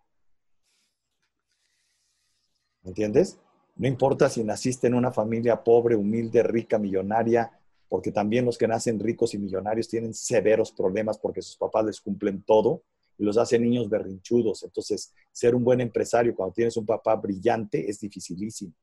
¿Me 2.83 2.91
entiendes? 2.91 3.37
No 3.75 3.87
importa 3.87 4.29
si 4.29 4.43
naciste 4.43 4.87
en 4.87 4.93
una 4.93 5.11
familia 5.11 5.63
pobre, 5.63 5.95
humilde, 5.95 6.41
rica, 6.43 6.79
millonaria, 6.79 7.59
porque 7.89 8.11
también 8.11 8.45
los 8.45 8.57
que 8.57 8.67
nacen 8.67 8.99
ricos 8.99 9.33
y 9.33 9.37
millonarios 9.37 9.87
tienen 9.87 10.13
severos 10.13 10.71
problemas 10.71 11.17
porque 11.17 11.41
sus 11.41 11.57
papás 11.57 11.85
les 11.85 12.01
cumplen 12.01 12.43
todo 12.43 12.83
y 13.17 13.23
los 13.23 13.37
hacen 13.37 13.63
niños 13.63 13.89
berrinchudos. 13.89 14.63
Entonces, 14.63 15.13
ser 15.31 15.55
un 15.55 15.63
buen 15.63 15.81
empresario 15.81 16.35
cuando 16.35 16.53
tienes 16.53 16.77
un 16.77 16.85
papá 16.85 17.15
brillante 17.15 17.89
es 17.89 17.99
dificilísimo. 17.99 18.73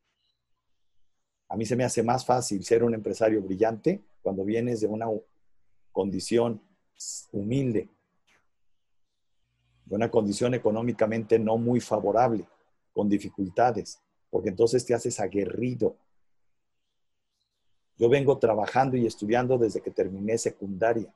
A 1.49 1.57
mí 1.57 1.67
se 1.67 1.77
me 1.77 1.85
hace 1.85 2.03
más 2.03 2.25
fácil 2.25 2.65
ser 2.65 2.83
un 2.83 2.95
empresario 2.95 3.41
brillante 3.43 4.03
cuando 4.23 4.45
vienes 4.45 4.81
de 4.81 4.87
una 4.87 5.07
condición 5.93 6.61
humilde, 7.33 7.89
de 9.85 9.95
una 9.95 10.11
condición 10.11 10.55
económicamente 10.55 11.39
no 11.39 11.59
muy 11.59 11.81
favorable, 11.81 12.49
con 12.93 13.09
dificultades, 13.09 14.01
porque 14.31 14.49
entonces 14.49 14.85
te 14.85 14.95
haces 14.95 15.21
aguerrido, 15.21 15.97
yo 17.97 18.09
vengo 18.09 18.39
trabajando 18.39 18.97
y 18.97 19.07
estudiando 19.07 19.57
desde 19.57 19.81
que 19.81 19.91
terminé 19.91 20.37
secundaria. 20.37 21.15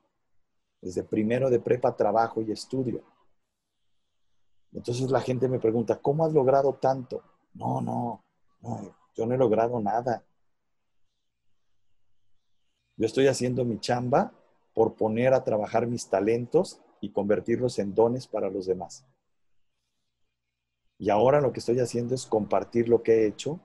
Desde 0.80 1.02
primero 1.02 1.50
de 1.50 1.58
prepa 1.58 1.96
trabajo 1.96 2.40
y 2.40 2.52
estudio. 2.52 3.02
Entonces 4.72 5.10
la 5.10 5.20
gente 5.20 5.48
me 5.48 5.58
pregunta, 5.58 5.98
¿cómo 5.98 6.24
has 6.24 6.32
logrado 6.32 6.74
tanto? 6.74 7.22
No, 7.54 7.80
no, 7.80 8.22
no, 8.60 8.94
yo 9.14 9.26
no 9.26 9.34
he 9.34 9.38
logrado 9.38 9.80
nada. 9.80 10.22
Yo 12.96 13.06
estoy 13.06 13.26
haciendo 13.26 13.64
mi 13.64 13.80
chamba 13.80 14.32
por 14.72 14.94
poner 14.94 15.34
a 15.34 15.42
trabajar 15.42 15.86
mis 15.88 16.08
talentos 16.08 16.80
y 17.00 17.10
convertirlos 17.10 17.78
en 17.80 17.94
dones 17.94 18.28
para 18.28 18.50
los 18.50 18.66
demás. 18.66 19.04
Y 20.98 21.10
ahora 21.10 21.40
lo 21.40 21.52
que 21.52 21.60
estoy 21.60 21.80
haciendo 21.80 22.14
es 22.14 22.26
compartir 22.26 22.88
lo 22.88 23.02
que 23.02 23.14
he 23.14 23.26
hecho 23.26 23.60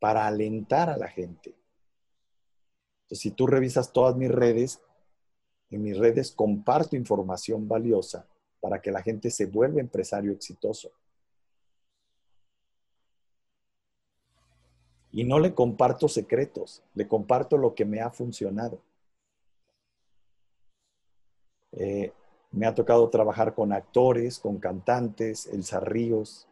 para 0.00 0.26
alentar 0.26 0.90
a 0.90 0.96
la 0.96 1.08
gente 1.08 1.61
si 3.14 3.30
tú 3.30 3.46
revisas 3.46 3.92
todas 3.92 4.16
mis 4.16 4.30
redes, 4.30 4.80
en 5.70 5.82
mis 5.82 5.96
redes 5.96 6.32
comparto 6.32 6.96
información 6.96 7.68
valiosa 7.68 8.26
para 8.60 8.80
que 8.80 8.90
la 8.90 9.02
gente 9.02 9.30
se 9.30 9.46
vuelva 9.46 9.80
empresario 9.80 10.32
exitoso. 10.32 10.92
Y 15.10 15.24
no 15.24 15.38
le 15.38 15.54
comparto 15.54 16.08
secretos, 16.08 16.82
le 16.94 17.06
comparto 17.06 17.58
lo 17.58 17.74
que 17.74 17.84
me 17.84 18.00
ha 18.00 18.10
funcionado. 18.10 18.80
Eh, 21.72 22.12
me 22.50 22.66
ha 22.66 22.74
tocado 22.74 23.08
trabajar 23.10 23.54
con 23.54 23.72
actores, 23.72 24.38
con 24.38 24.58
cantantes, 24.58 25.46
Elsa 25.46 25.80
Ríos. 25.80 26.48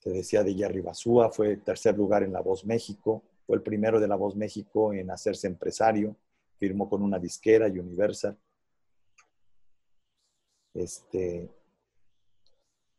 Te 0.00 0.10
decía 0.10 0.42
de 0.42 0.54
Jerry 0.54 0.80
Basúa, 0.80 1.30
fue 1.30 1.56
tercer 1.56 1.96
lugar 1.96 2.22
en 2.22 2.32
La 2.32 2.40
Voz 2.40 2.64
México. 2.64 3.22
Fue 3.48 3.56
el 3.56 3.62
primero 3.62 3.98
de 3.98 4.06
La 4.06 4.16
Voz 4.16 4.36
México 4.36 4.92
en 4.92 5.10
hacerse 5.10 5.46
empresario. 5.46 6.14
Firmó 6.58 6.86
con 6.86 7.00
una 7.02 7.18
disquera, 7.18 7.66
Universal. 7.66 8.36
Este, 10.74 11.48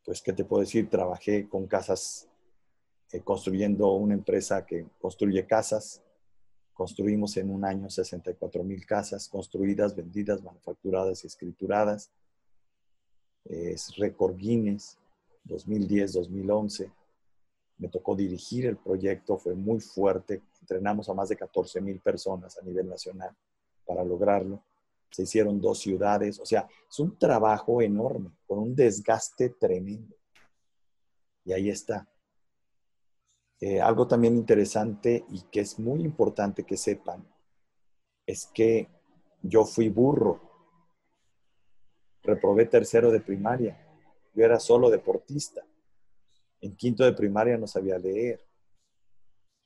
pues, 0.04 0.20
¿qué 0.20 0.32
te 0.32 0.44
puedo 0.44 0.62
decir? 0.62 0.90
Trabajé 0.90 1.48
con 1.48 1.68
casas, 1.68 2.28
eh, 3.12 3.20
construyendo 3.20 3.92
una 3.92 4.14
empresa 4.14 4.66
que 4.66 4.86
construye 5.00 5.46
casas. 5.46 6.02
Construimos 6.72 7.36
en 7.36 7.48
un 7.48 7.64
año 7.64 7.88
64 7.88 8.64
mil 8.64 8.84
casas 8.84 9.28
construidas, 9.28 9.94
vendidas, 9.94 10.42
manufacturadas 10.42 11.22
y 11.22 11.28
escrituradas. 11.28 12.10
Es 13.44 13.94
récord 13.96 14.34
Guinness 14.34 14.98
2010-2011 15.44 16.90
me 17.80 17.88
tocó 17.88 18.14
dirigir 18.14 18.66
el 18.66 18.76
proyecto, 18.76 19.38
fue 19.38 19.54
muy 19.54 19.80
fuerte, 19.80 20.42
entrenamos 20.60 21.08
a 21.08 21.14
más 21.14 21.30
de 21.30 21.36
14 21.36 21.80
mil 21.80 21.98
personas 21.98 22.56
a 22.58 22.62
nivel 22.62 22.88
nacional 22.88 23.34
para 23.86 24.04
lograrlo. 24.04 24.62
Se 25.10 25.22
hicieron 25.22 25.60
dos 25.60 25.80
ciudades, 25.80 26.38
o 26.38 26.46
sea, 26.46 26.68
es 26.88 26.98
un 27.00 27.18
trabajo 27.18 27.82
enorme, 27.82 28.30
con 28.46 28.58
un 28.58 28.76
desgaste 28.76 29.48
tremendo. 29.50 30.14
Y 31.44 31.52
ahí 31.52 31.70
está. 31.70 32.06
Eh, 33.58 33.80
algo 33.80 34.06
también 34.06 34.36
interesante 34.36 35.24
y 35.30 35.42
que 35.50 35.60
es 35.60 35.78
muy 35.78 36.02
importante 36.02 36.64
que 36.64 36.76
sepan 36.76 37.26
es 38.26 38.46
que 38.54 38.88
yo 39.42 39.64
fui 39.64 39.88
burro, 39.88 40.40
reprobé 42.22 42.66
tercero 42.66 43.10
de 43.10 43.20
primaria 43.20 43.78
Yo 44.34 44.44
era 44.44 44.60
solo 44.60 44.90
deportista. 44.90 45.64
En 46.60 46.76
quinto 46.76 47.04
de 47.04 47.12
primaria 47.12 47.56
no 47.56 47.66
sabía 47.66 47.98
leer. 47.98 48.44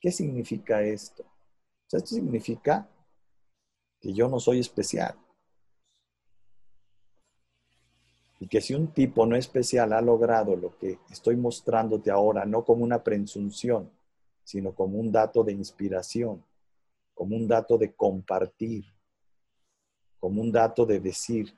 ¿Qué 0.01 0.11
significa 0.11 0.83
esto? 0.83 1.25
esto 1.87 2.15
significa 2.15 2.89
que 4.01 4.13
yo 4.13 4.29
no 4.29 4.41
soy 4.41 4.61
especial. 4.61 5.17
Y 8.41 8.49
que 8.49 8.61
si 8.61 8.75
un 8.75 8.89
tipo 8.89 9.25
no 9.27 9.37
especial 9.37 9.93
ha 9.93 10.01
logrado 10.01 10.57
lo 10.57 10.77
que 10.77 10.99
estoy 11.11 11.37
mostrándote 11.37 12.11
ahora, 12.11 12.45
no 12.45 12.65
como 12.65 12.85
una 12.85 13.03
presunción, 13.03 13.91
sino 14.43 14.75
como 14.75 14.99
un 14.99 15.11
dato 15.11 15.43
de 15.43 15.53
inspiración, 15.53 16.45
como 17.15 17.37
un 17.37 17.49
dato 17.49 17.79
de 17.79 17.95
compartir, 17.95 18.85
como 20.19 20.43
un 20.43 20.53
dato 20.53 20.85
de 20.85 21.01
decir, 21.01 21.55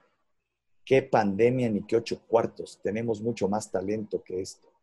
qué 0.85 1.02
pandemia 1.02 1.69
ni 1.69 1.83
qué 1.83 1.97
ocho 1.97 2.21
cuartos, 2.28 2.78
tenemos 2.83 3.21
mucho 3.21 3.49
más 3.49 3.71
talento 3.71 4.23
que 4.23 4.40
esto. 4.40 4.75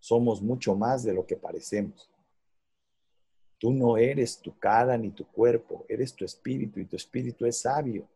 Somos 0.00 0.42
mucho 0.42 0.74
más 0.74 1.04
de 1.04 1.12
lo 1.12 1.26
que 1.26 1.36
parecemos. 1.36 2.10
Tú 3.58 3.72
no 3.72 3.98
eres 3.98 4.40
tu 4.40 4.58
cara 4.58 4.96
ni 4.96 5.10
tu 5.10 5.26
cuerpo, 5.26 5.84
eres 5.88 6.14
tu 6.14 6.24
espíritu 6.24 6.80
y 6.80 6.86
tu 6.86 6.96
espíritu 6.96 7.44
es 7.44 7.60
sabio. 7.60 8.08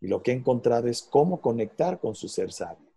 Y 0.00 0.06
lo 0.06 0.22
que 0.22 0.30
he 0.30 0.34
encontrado 0.34 0.86
es 0.86 1.02
cómo 1.02 1.40
conectar 1.40 1.98
con 1.98 2.14
su 2.14 2.28
ser 2.28 2.52
sabio. 2.52 2.88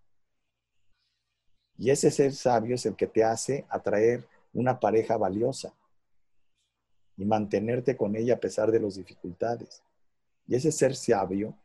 Y 1.77 1.89
ese 1.89 2.11
ser 2.11 2.33
sabio 2.33 2.75
es 2.75 2.85
el 2.85 2.95
que 2.95 3.07
te 3.07 3.23
hace 3.23 3.65
atraer 3.69 4.27
una 4.53 4.79
pareja 4.79 5.17
valiosa 5.17 5.73
y 7.17 7.25
mantenerte 7.25 7.97
con 7.97 8.15
ella 8.15 8.35
a 8.35 8.39
pesar 8.39 8.69
de 8.71 8.79
las 8.79 8.95
dificultades. 8.95 9.81
Y 10.47 10.53
ese 10.55 10.71
ser 10.71 10.95
sabio 10.95 11.57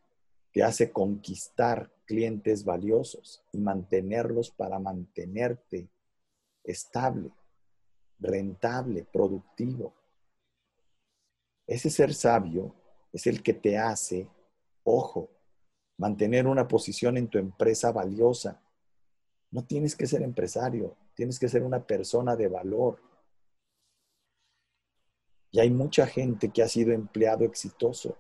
te 0.53 0.63
hace 0.63 0.91
conquistar 0.91 1.91
clientes 2.07 2.65
valiosos 2.65 3.45
y 3.53 3.59
mantenerlos 3.59 4.51
para 4.51 4.79
mantenerte 4.79 5.91
estable, 6.67 7.31
rentable, 8.19 9.05
productivo. 9.05 9.95
Ese 11.67 11.91
ser 11.91 12.15
sabio 12.15 12.75
es 13.13 13.27
el 13.27 13.43
que 13.43 13.55
te 13.55 13.79
hace, 13.79 14.29
ojo, 14.85 15.31
mantener 15.97 16.47
una 16.47 16.69
posición 16.69 17.17
en 17.17 17.29
tu 17.29 17.39
empresa 17.39 17.93
valiosa. 17.93 18.63
No 19.51 19.65
tienes 19.65 19.97
que 19.97 20.07
ser 20.07 20.23
empresario, 20.23 20.97
tienes 21.15 21.39
que 21.39 21.49
ser 21.49 21.63
una 21.63 21.87
persona 21.87 22.37
de 22.37 22.49
valor. 22.49 23.01
Y 25.51 25.61
hay 25.61 25.71
mucha 25.71 26.07
gente 26.07 26.51
que 26.51 26.63
ha 26.63 26.69
sido 26.69 26.93
empleado 26.93 27.45
exitoso 27.45 28.19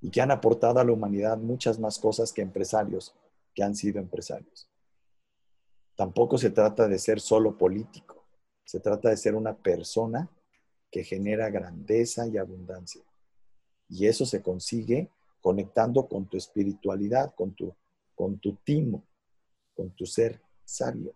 y 0.00 0.10
que 0.10 0.20
han 0.20 0.30
aportado 0.30 0.78
a 0.78 0.84
la 0.84 0.92
humanidad 0.92 1.36
muchas 1.36 1.78
más 1.78 1.98
cosas 1.98 2.32
que 2.32 2.42
empresarios 2.42 3.14
que 3.54 3.62
han 3.62 3.74
sido 3.74 3.98
empresarios. 3.98 4.68
Tampoco 5.96 6.38
se 6.38 6.50
trata 6.50 6.86
de 6.86 6.98
ser 6.98 7.20
solo 7.20 7.56
político, 7.56 8.24
se 8.64 8.80
trata 8.80 9.08
de 9.08 9.16
ser 9.16 9.34
una 9.34 9.56
persona 9.56 10.30
que 10.90 11.02
genera 11.02 11.50
grandeza 11.50 12.26
y 12.28 12.36
abundancia. 12.36 13.02
Y 13.88 14.06
eso 14.06 14.26
se 14.26 14.42
consigue 14.42 15.10
conectando 15.40 16.06
con 16.06 16.26
tu 16.26 16.36
espiritualidad, 16.36 17.34
con 17.34 17.54
tu, 17.54 17.74
con 18.14 18.38
tu 18.38 18.56
timo, 18.56 19.04
con 19.74 19.90
tu 19.90 20.06
ser 20.06 20.40
sabio. 20.64 21.14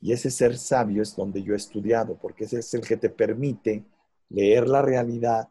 Y 0.00 0.12
ese 0.12 0.30
ser 0.30 0.58
sabio 0.58 1.02
es 1.02 1.14
donde 1.14 1.42
yo 1.42 1.54
he 1.54 1.56
estudiado, 1.56 2.16
porque 2.16 2.44
ese 2.44 2.58
es 2.58 2.74
el 2.74 2.80
que 2.80 2.96
te 2.96 3.10
permite 3.10 3.84
leer 4.28 4.68
la 4.68 4.82
realidad 4.82 5.48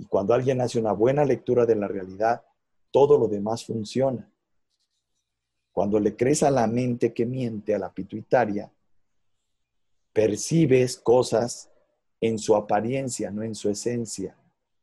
y 0.00 0.06
cuando 0.06 0.32
alguien 0.32 0.62
hace 0.62 0.78
una 0.78 0.92
buena 0.92 1.26
lectura 1.26 1.66
de 1.66 1.76
la 1.76 1.86
realidad, 1.86 2.42
todo 2.90 3.18
lo 3.18 3.28
demás 3.28 3.66
funciona. 3.66 4.29
Cuando 5.80 5.98
le 5.98 6.14
crees 6.14 6.42
a 6.42 6.50
la 6.50 6.66
mente 6.66 7.14
que 7.14 7.24
miente, 7.24 7.74
a 7.74 7.78
la 7.78 7.90
pituitaria, 7.90 8.70
percibes 10.12 10.98
cosas 10.98 11.70
en 12.20 12.38
su 12.38 12.54
apariencia, 12.54 13.30
no 13.30 13.42
en 13.42 13.54
su 13.54 13.70
esencia. 13.70 14.36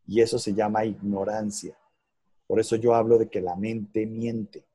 Y 0.08 0.22
eso 0.22 0.40
se 0.40 0.56
llama 0.56 0.86
ignorancia. 0.86 1.78
Por 2.48 2.60
eso 2.60 2.78
yo 2.78 2.96
hablo 2.96 3.20
de 3.20 3.30
que 3.30 3.42
la 3.42 3.56
mente 3.56 4.08
miente. 4.08 4.66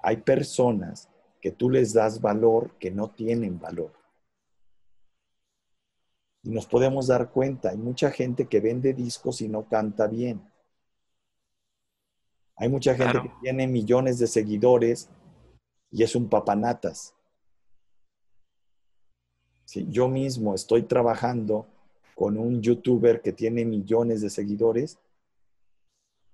Hay 0.00 0.18
personas 0.18 1.08
que 1.40 1.50
tú 1.50 1.68
les 1.68 1.92
das 1.92 2.20
valor 2.20 2.78
que 2.78 2.92
no 2.92 3.10
tienen 3.10 3.58
valor. 3.58 3.94
Y 6.44 6.50
nos 6.50 6.66
podemos 6.66 7.08
dar 7.08 7.32
cuenta, 7.32 7.70
hay 7.70 7.78
mucha 7.78 8.12
gente 8.12 8.46
que 8.46 8.60
vende 8.60 8.94
discos 8.94 9.40
y 9.40 9.48
no 9.48 9.68
canta 9.68 10.06
bien. 10.06 10.40
Hay 12.56 12.68
mucha 12.68 12.94
gente 12.94 13.22
que 13.22 13.32
tiene 13.42 13.66
millones 13.66 14.18
de 14.18 14.26
seguidores 14.26 15.10
y 15.90 16.02
es 16.02 16.16
un 16.16 16.28
papanatas. 16.28 17.14
yo 19.88 20.08
mismo 20.08 20.54
estoy 20.54 20.84
trabajando 20.84 21.66
con 22.14 22.38
un 22.38 22.62
youtuber 22.62 23.20
que 23.20 23.32
tiene 23.32 23.64
millones 23.64 24.22
de 24.22 24.30
seguidores 24.30 24.98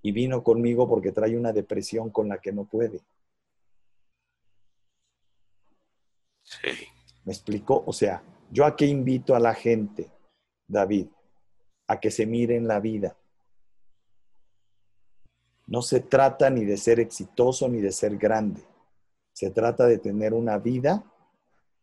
y 0.01 0.13
vino 0.13 0.45
conmigo 0.45 0.89
porque 0.89 1.13
trae 1.13 1.37
una 1.37 1.53
depresión 1.53 2.11
con 2.11 2.29
la 2.29 2.41
que 2.41 2.53
no 2.53 2.65
puede. 2.65 3.01
Sí. 6.43 6.69
¿Me 7.25 7.33
explicó? 7.33 7.83
O 7.87 7.93
sea, 7.93 8.23
yo 8.51 8.65
a 8.65 8.77
qué 8.77 8.87
invito 8.87 9.35
a 9.35 9.41
la 9.41 9.55
gente, 9.55 10.11
David, 10.69 11.07
a 11.89 11.99
que 11.99 12.11
se 12.11 12.27
miren 12.27 12.69
la 12.69 12.81
vida. 12.81 13.17
No 15.73 15.81
se 15.81 16.01
trata 16.01 16.51
ni 16.51 16.67
de 16.67 16.77
ser 16.77 17.01
exitoso 17.01 17.67
ni 17.67 17.81
de 17.81 17.93
ser 17.93 18.19
grande. 18.19 18.61
Se 19.33 19.51
trata 19.51 19.87
de 19.87 19.97
tener 19.97 20.35
una 20.35 20.59
vida 20.59 21.03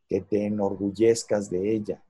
que 0.08 0.22
te 0.22 0.46
enorgullezcas 0.46 1.50
de 1.50 1.74
ella 1.74 2.04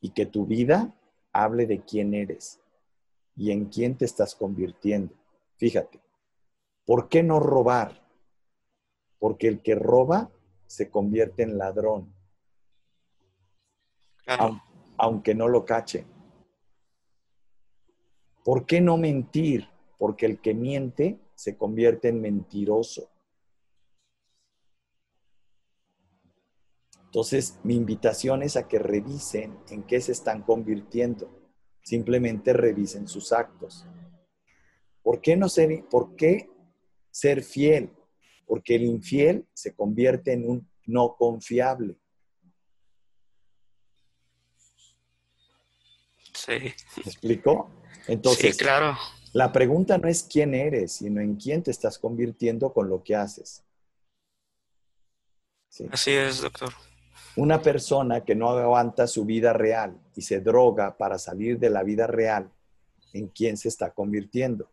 y 0.00 0.10
que 0.10 0.24
tu 0.24 0.46
vida 0.46 0.94
hable 1.32 1.66
de 1.66 1.80
quién 1.80 2.14
eres 2.14 2.60
y 3.34 3.50
en 3.50 3.64
quién 3.64 3.98
te 3.98 4.04
estás 4.04 4.36
convirtiendo. 4.36 5.12
Fíjate, 5.56 6.00
¿por 6.84 7.08
qué 7.08 7.24
no 7.24 7.40
robar? 7.40 8.06
Porque 9.18 9.48
el 9.48 9.62
que 9.62 9.74
roba 9.74 10.30
se 10.68 10.90
convierte 10.90 11.42
en 11.42 11.58
ladrón 11.58 12.14
aunque 14.96 15.34
no 15.34 15.48
lo 15.48 15.64
cache. 15.64 16.06
¿Por 18.44 18.64
qué 18.64 18.80
no 18.80 18.96
mentir? 18.96 19.68
Porque 19.98 20.26
el 20.26 20.40
que 20.40 20.54
miente 20.54 21.18
se 21.34 21.56
convierte 21.56 22.08
en 22.08 22.20
mentiroso. 22.20 23.10
Entonces, 27.06 27.58
mi 27.62 27.76
invitación 27.76 28.42
es 28.42 28.56
a 28.56 28.68
que 28.68 28.78
revisen 28.78 29.58
en 29.70 29.84
qué 29.84 30.00
se 30.00 30.12
están 30.12 30.42
convirtiendo. 30.42 31.30
Simplemente 31.82 32.52
revisen 32.52 33.08
sus 33.08 33.32
actos. 33.32 33.86
¿Por 35.02 35.20
qué 35.20 35.36
no 35.36 35.48
ser, 35.48 35.84
por 35.88 36.16
qué 36.16 36.50
ser 37.10 37.42
fiel? 37.42 37.90
Porque 38.46 38.74
el 38.74 38.84
infiel 38.84 39.46
se 39.54 39.74
convierte 39.74 40.32
en 40.32 40.50
un 40.50 40.68
no 40.84 41.16
confiable. 41.16 41.96
Sí. 46.34 46.52
¿Me 46.52 47.02
explico? 47.02 47.70
Entonces, 48.08 48.56
claro. 48.56 48.96
La 49.36 49.52
pregunta 49.52 49.98
no 49.98 50.08
es 50.08 50.22
quién 50.22 50.54
eres, 50.54 50.92
sino 50.92 51.20
en 51.20 51.36
quién 51.36 51.62
te 51.62 51.70
estás 51.70 51.98
convirtiendo 51.98 52.72
con 52.72 52.88
lo 52.88 53.02
que 53.02 53.14
haces. 53.14 53.62
Así 55.90 56.12
es, 56.12 56.40
doctor. 56.40 56.72
Una 57.36 57.60
persona 57.60 58.24
que 58.24 58.34
no 58.34 58.48
aguanta 58.48 59.06
su 59.06 59.26
vida 59.26 59.52
real 59.52 60.00
y 60.14 60.22
se 60.22 60.40
droga 60.40 60.96
para 60.96 61.18
salir 61.18 61.58
de 61.58 61.68
la 61.68 61.82
vida 61.82 62.06
real, 62.06 62.50
¿en 63.12 63.28
quién 63.28 63.58
se 63.58 63.68
está 63.68 63.90
convirtiendo? 63.90 64.70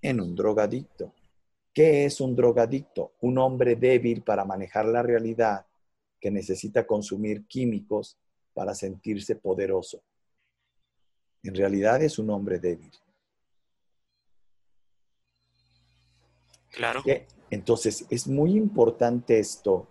En 0.00 0.22
un 0.22 0.34
drogadicto. 0.34 1.12
¿Qué 1.74 2.06
es 2.06 2.18
un 2.22 2.34
drogadicto? 2.34 3.12
Un 3.20 3.36
hombre 3.36 3.76
débil 3.76 4.22
para 4.22 4.46
manejar 4.46 4.86
la 4.86 5.02
realidad 5.02 5.66
que 6.18 6.30
necesita 6.30 6.86
consumir 6.86 7.44
químicos 7.46 8.16
para 8.54 8.74
sentirse 8.74 9.36
poderoso 9.36 10.02
en 11.42 11.54
realidad 11.54 12.02
es 12.02 12.18
un 12.18 12.30
hombre 12.30 12.58
débil. 12.58 12.90
Claro. 16.72 17.02
Entonces, 17.50 18.06
es 18.10 18.26
muy 18.26 18.56
importante 18.56 19.38
esto 19.38 19.86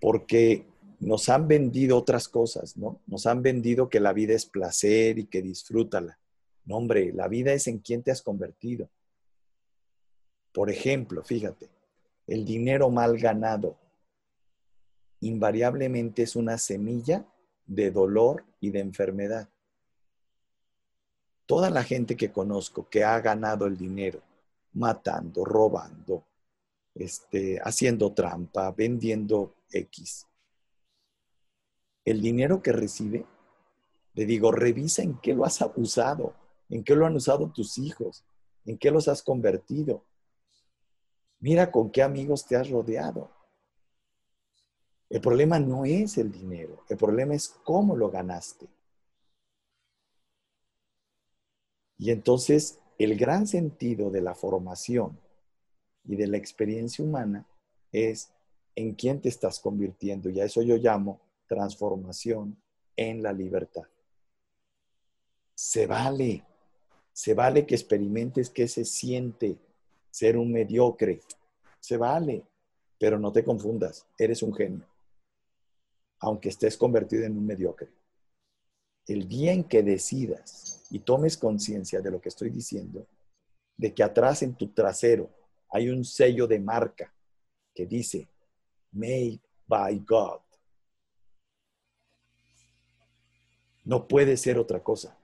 porque 0.00 0.66
nos 1.00 1.28
han 1.28 1.48
vendido 1.48 1.96
otras 1.96 2.28
cosas, 2.28 2.76
¿no? 2.76 3.00
Nos 3.06 3.26
han 3.26 3.42
vendido 3.42 3.88
que 3.88 3.98
la 3.98 4.12
vida 4.12 4.34
es 4.34 4.46
placer 4.46 5.18
y 5.18 5.26
que 5.26 5.42
disfrútala. 5.42 6.18
No, 6.64 6.76
hombre, 6.76 7.12
la 7.12 7.28
vida 7.28 7.52
es 7.52 7.66
en 7.66 7.78
quién 7.78 8.02
te 8.02 8.10
has 8.10 8.20
convertido. 8.20 8.90
Por 10.52 10.70
ejemplo, 10.70 11.22
fíjate, 11.24 11.70
el 12.26 12.44
dinero 12.44 12.90
mal 12.90 13.16
ganado 13.18 13.78
invariablemente 15.20 16.22
es 16.22 16.36
una 16.36 16.58
semilla 16.58 17.26
de 17.66 17.90
dolor 17.90 18.44
y 18.60 18.70
de 18.70 18.80
enfermedad. 18.80 19.48
toda 21.48 21.70
la 21.70 21.82
gente 21.82 22.14
que 22.14 22.30
conozco 22.30 22.88
que 22.90 23.02
ha 23.02 23.18
ganado 23.20 23.66
el 23.66 23.78
dinero, 23.78 24.20
matando, 24.72 25.44
robando, 25.44 26.24
este, 26.94 27.58
haciendo 27.62 28.12
trampa, 28.12 28.70
vendiendo 28.72 29.54
X, 29.70 30.26
el 32.04 32.20
dinero 32.20 32.62
que 32.62 32.72
recibe, 32.72 33.26
le 34.14 34.26
digo, 34.26 34.50
revisa 34.50 35.02
en 35.02 35.18
qué 35.18 35.34
lo 35.34 35.44
has 35.44 35.60
abusado, 35.62 36.34
en 36.68 36.82
qué 36.82 36.96
lo 36.96 37.06
han 37.06 37.14
usado 37.14 37.50
tus 37.50 37.78
hijos, 37.78 38.24
en 38.64 38.78
qué 38.78 38.90
los 38.90 39.08
has 39.08 39.22
convertido. 39.22 40.04
Mira 41.40 41.70
con 41.70 41.90
qué 41.90 42.02
amigos 42.02 42.46
te 42.46 42.56
has 42.56 42.68
rodeado. 42.70 43.30
El 45.08 45.20
problema 45.20 45.58
no 45.58 45.84
es 45.84 46.18
el 46.18 46.32
dinero, 46.32 46.84
el 46.88 46.96
problema 46.96 47.34
es 47.34 47.48
cómo 47.48 47.96
lo 47.96 48.10
ganaste. 48.10 48.66
Y 51.96 52.10
entonces 52.10 52.78
el 52.98 53.16
gran 53.16 53.46
sentido 53.46 54.10
de 54.10 54.20
la 54.20 54.34
formación 54.34 55.18
y 56.04 56.16
de 56.16 56.26
la 56.26 56.36
experiencia 56.36 57.04
humana 57.04 57.46
es 57.92 58.30
en 58.74 58.94
quién 58.94 59.20
te 59.20 59.28
estás 59.28 59.60
convirtiendo. 59.60 60.28
Y 60.28 60.40
a 60.40 60.44
eso 60.44 60.62
yo 60.62 60.76
llamo 60.76 61.20
transformación 61.46 62.56
en 62.96 63.22
la 63.22 63.32
libertad. 63.32 63.84
Se 65.54 65.86
vale, 65.86 66.44
se 67.12 67.34
vale 67.34 67.66
que 67.66 67.74
experimentes 67.74 68.50
qué 68.50 68.68
se 68.68 68.84
siente 68.84 69.56
ser 70.10 70.36
un 70.36 70.52
mediocre. 70.52 71.20
Se 71.80 71.96
vale, 71.96 72.44
pero 72.98 73.18
no 73.18 73.32
te 73.32 73.44
confundas, 73.44 74.06
eres 74.18 74.42
un 74.42 74.54
genio, 74.54 74.84
aunque 76.18 76.48
estés 76.48 76.76
convertido 76.76 77.24
en 77.24 77.38
un 77.38 77.46
mediocre. 77.46 77.88
El 79.08 79.26
día 79.26 79.52
en 79.52 79.64
que 79.64 79.82
decidas 79.82 80.84
y 80.90 81.00
tomes 81.00 81.36
conciencia 81.36 82.00
de 82.00 82.10
lo 82.10 82.20
que 82.20 82.28
estoy 82.28 82.50
diciendo, 82.50 83.06
de 83.76 83.94
que 83.94 84.02
atrás 84.02 84.42
en 84.42 84.54
tu 84.54 84.68
trasero 84.68 85.30
hay 85.70 85.88
un 85.88 86.04
sello 86.04 86.46
de 86.46 86.60
marca 86.60 87.12
que 87.74 87.86
dice 87.86 88.28
Made 88.92 89.40
by 89.66 89.98
God. 90.00 90.40
No 93.84 94.06
puede 94.06 94.36
ser 94.36 94.58
otra 94.58 94.82
cosa. 94.82 95.16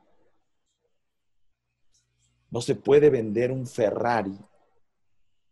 No 2.50 2.60
se 2.60 2.74
puede 2.74 3.10
vender 3.10 3.50
un 3.52 3.66
Ferrari 3.66 4.38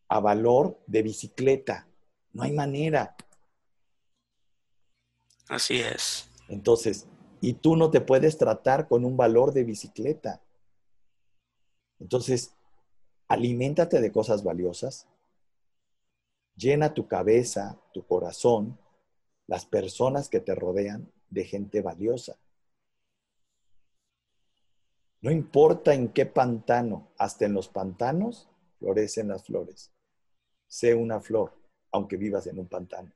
a 0.09 0.21
valor 0.21 0.81
de 0.87 1.03
bicicleta. 1.03 1.87
No 2.33 2.45
hay 2.45 2.53
manera. 2.53 3.15
Así 5.49 5.81
es. 5.81 6.29
Entonces, 6.49 7.07
y 7.43 7.55
tú 7.55 7.75
no 7.75 7.91
te 7.91 8.01
puedes 8.01 8.39
tratar 8.39 8.87
con 8.87 9.05
un 9.05 9.17
valor 9.17 9.53
de 9.53 9.65
bicicleta. 9.65 10.41
Entonces, 11.99 12.55
aliméntate 13.27 14.01
de 14.01 14.13
cosas 14.13 14.45
valiosas, 14.45 15.09
llena 16.55 16.95
tu 16.95 17.09
cabeza, 17.09 17.81
tu 17.93 18.07
corazón, 18.07 18.79
las 19.49 19.67
personas 19.67 20.29
que 20.29 20.39
te 20.39 20.55
rodean 20.55 21.11
de 21.31 21.45
gente 21.45 21.83
valiosa. 21.83 22.39
No 25.21 25.33
importa 25.33 25.95
en 25.95 26.11
qué 26.11 26.27
pantano, 26.27 27.09
hasta 27.19 27.45
en 27.45 27.55
los 27.55 27.67
pantanos 27.67 28.49
florecen 28.79 29.27
las 29.27 29.45
flores. 29.45 29.91
Sé 30.69 30.95
una 30.95 31.21
flor, 31.21 31.53
aunque 31.91 32.17
vivas 32.17 32.47
en 32.47 32.61
un 32.61 32.69
pantano. 32.69 33.11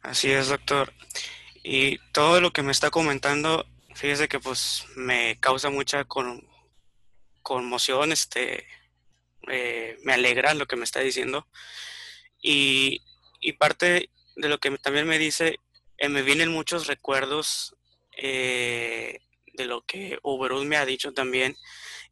Así 0.00 0.30
es, 0.30 0.48
doctor. 0.48 0.90
Y 1.62 1.98
todo 2.12 2.40
lo 2.40 2.52
que 2.52 2.62
me 2.62 2.72
está 2.72 2.90
comentando, 2.90 3.66
fíjese 3.94 4.28
que 4.28 4.40
pues 4.40 4.84
me 4.96 5.38
causa 5.38 5.70
mucha 5.70 6.04
conmoción, 7.42 8.10
este, 8.10 8.66
eh, 9.48 9.96
me 10.02 10.14
alegra 10.14 10.54
lo 10.54 10.66
que 10.66 10.76
me 10.76 10.84
está 10.84 11.00
diciendo. 11.00 11.46
Y, 12.40 13.00
parte 13.58 14.10
de 14.36 14.48
lo 14.48 14.58
que 14.58 14.76
también 14.78 15.06
me 15.06 15.18
dice, 15.18 15.56
eh, 15.98 16.08
me 16.08 16.22
vienen 16.22 16.50
muchos 16.50 16.88
recuerdos 16.88 17.76
eh, 18.16 19.20
de 19.54 19.64
lo 19.66 19.82
que 19.82 20.18
Uberus 20.22 20.64
me 20.64 20.76
ha 20.76 20.86
dicho 20.86 21.12
también 21.12 21.56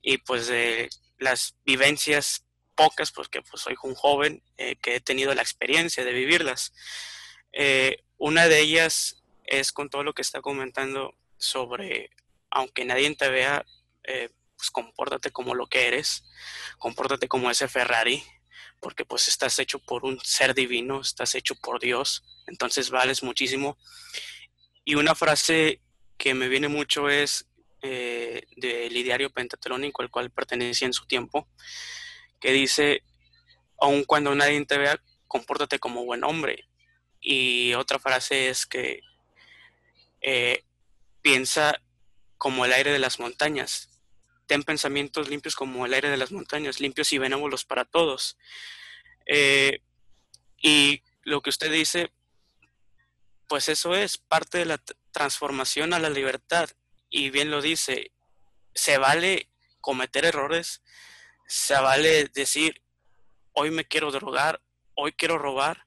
y 0.02 0.18
pues 0.18 0.46
de 0.46 0.88
las 1.18 1.56
vivencias 1.64 2.44
pocas, 2.76 3.10
porque 3.10 3.42
pues 3.42 3.62
soy 3.62 3.74
un 3.82 3.94
joven 3.94 4.42
que 4.56 4.96
he 4.96 5.00
tenido 5.00 5.34
la 5.34 5.42
experiencia 5.42 6.04
de 6.04 6.12
vivirlas. 6.12 6.72
Una 8.16 8.48
de 8.48 8.60
ellas 8.60 9.19
es 9.50 9.72
con 9.72 9.90
todo 9.90 10.04
lo 10.04 10.14
que 10.14 10.22
está 10.22 10.40
comentando 10.40 11.14
sobre, 11.36 12.10
aunque 12.50 12.84
nadie 12.84 13.14
te 13.16 13.28
vea, 13.28 13.66
eh, 14.04 14.30
pues 14.56 14.70
compórtate 14.70 15.32
como 15.32 15.54
lo 15.54 15.66
que 15.66 15.88
eres, 15.88 16.24
compórtate 16.78 17.26
como 17.28 17.50
ese 17.50 17.66
Ferrari, 17.66 18.22
porque 18.80 19.04
pues 19.04 19.26
estás 19.28 19.58
hecho 19.58 19.80
por 19.80 20.04
un 20.04 20.20
ser 20.20 20.54
divino, 20.54 21.00
estás 21.00 21.34
hecho 21.34 21.56
por 21.56 21.80
Dios, 21.80 22.22
entonces 22.46 22.90
vales 22.90 23.22
muchísimo. 23.22 23.76
Y 24.84 24.94
una 24.94 25.14
frase 25.14 25.80
que 26.16 26.32
me 26.34 26.48
viene 26.48 26.68
mucho 26.68 27.08
es 27.08 27.46
eh, 27.82 28.46
del 28.56 28.96
ideario 28.96 29.30
pentatlónico, 29.30 30.02
al 30.02 30.10
cual 30.10 30.30
pertenecía 30.30 30.86
en 30.86 30.92
su 30.92 31.06
tiempo, 31.06 31.48
que 32.38 32.52
dice, 32.52 33.02
aun 33.80 34.04
cuando 34.04 34.34
nadie 34.34 34.64
te 34.64 34.78
vea, 34.78 35.02
compórtate 35.26 35.80
como 35.80 36.04
buen 36.04 36.22
hombre. 36.22 36.68
Y 37.20 37.74
otra 37.74 37.98
frase 37.98 38.48
es 38.48 38.64
que 38.64 39.00
eh, 40.20 40.64
piensa 41.22 41.80
como 42.38 42.64
el 42.64 42.72
aire 42.72 42.92
de 42.92 42.98
las 42.98 43.20
montañas. 43.20 43.88
Ten 44.46 44.62
pensamientos 44.62 45.28
limpios 45.28 45.54
como 45.54 45.86
el 45.86 45.94
aire 45.94 46.10
de 46.10 46.16
las 46.16 46.32
montañas, 46.32 46.80
limpios 46.80 47.12
y 47.12 47.18
benévolos 47.18 47.64
para 47.64 47.84
todos. 47.84 48.36
Eh, 49.26 49.80
y 50.60 51.02
lo 51.22 51.40
que 51.42 51.50
usted 51.50 51.70
dice, 51.70 52.10
pues 53.48 53.68
eso 53.68 53.94
es 53.94 54.18
parte 54.18 54.58
de 54.58 54.64
la 54.64 54.82
transformación 55.12 55.92
a 55.92 55.98
la 55.98 56.10
libertad. 56.10 56.70
Y 57.08 57.30
bien 57.30 57.50
lo 57.50 57.60
dice, 57.60 58.12
se 58.74 58.98
vale 58.98 59.48
cometer 59.80 60.24
errores, 60.24 60.82
se 61.46 61.74
vale 61.74 62.26
decir, 62.26 62.82
hoy 63.52 63.70
me 63.70 63.84
quiero 63.84 64.10
drogar, 64.10 64.60
hoy 64.94 65.12
quiero 65.12 65.38
robar, 65.38 65.86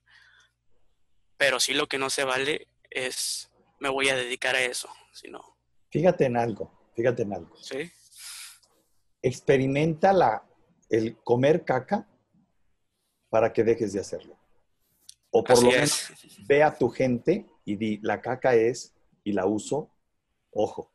pero 1.38 1.60
sí 1.60 1.74
lo 1.74 1.88
que 1.88 1.98
no 1.98 2.10
se 2.10 2.24
vale 2.24 2.68
es, 2.90 3.50
me 3.84 3.90
voy 3.90 4.08
a 4.08 4.16
dedicar 4.16 4.56
a 4.56 4.62
eso, 4.62 4.88
sino... 5.12 5.44
Fíjate 5.90 6.24
en 6.26 6.38
algo, 6.38 6.72
fíjate 6.96 7.24
en 7.24 7.34
algo. 7.34 7.54
Sí. 7.58 7.92
Experimenta 9.22 10.14
la, 10.14 10.48
el 10.90 11.18
comer 11.18 11.66
caca 11.66 12.08
para 13.30 13.52
que 13.52 13.66
dejes 13.66 13.92
de 13.92 14.00
hacerlo. 14.00 14.40
O 15.32 15.44
por 15.44 15.62
lo 15.62 15.70
menos 15.70 16.14
ve 16.48 16.64
a 16.64 16.78
tu 16.78 16.88
gente 16.88 17.46
y 17.66 17.76
di, 17.76 17.98
la 17.98 18.22
caca 18.22 18.56
es 18.56 18.94
y 19.26 19.34
la 19.34 19.48
uso, 19.48 19.92
ojo, 20.52 20.90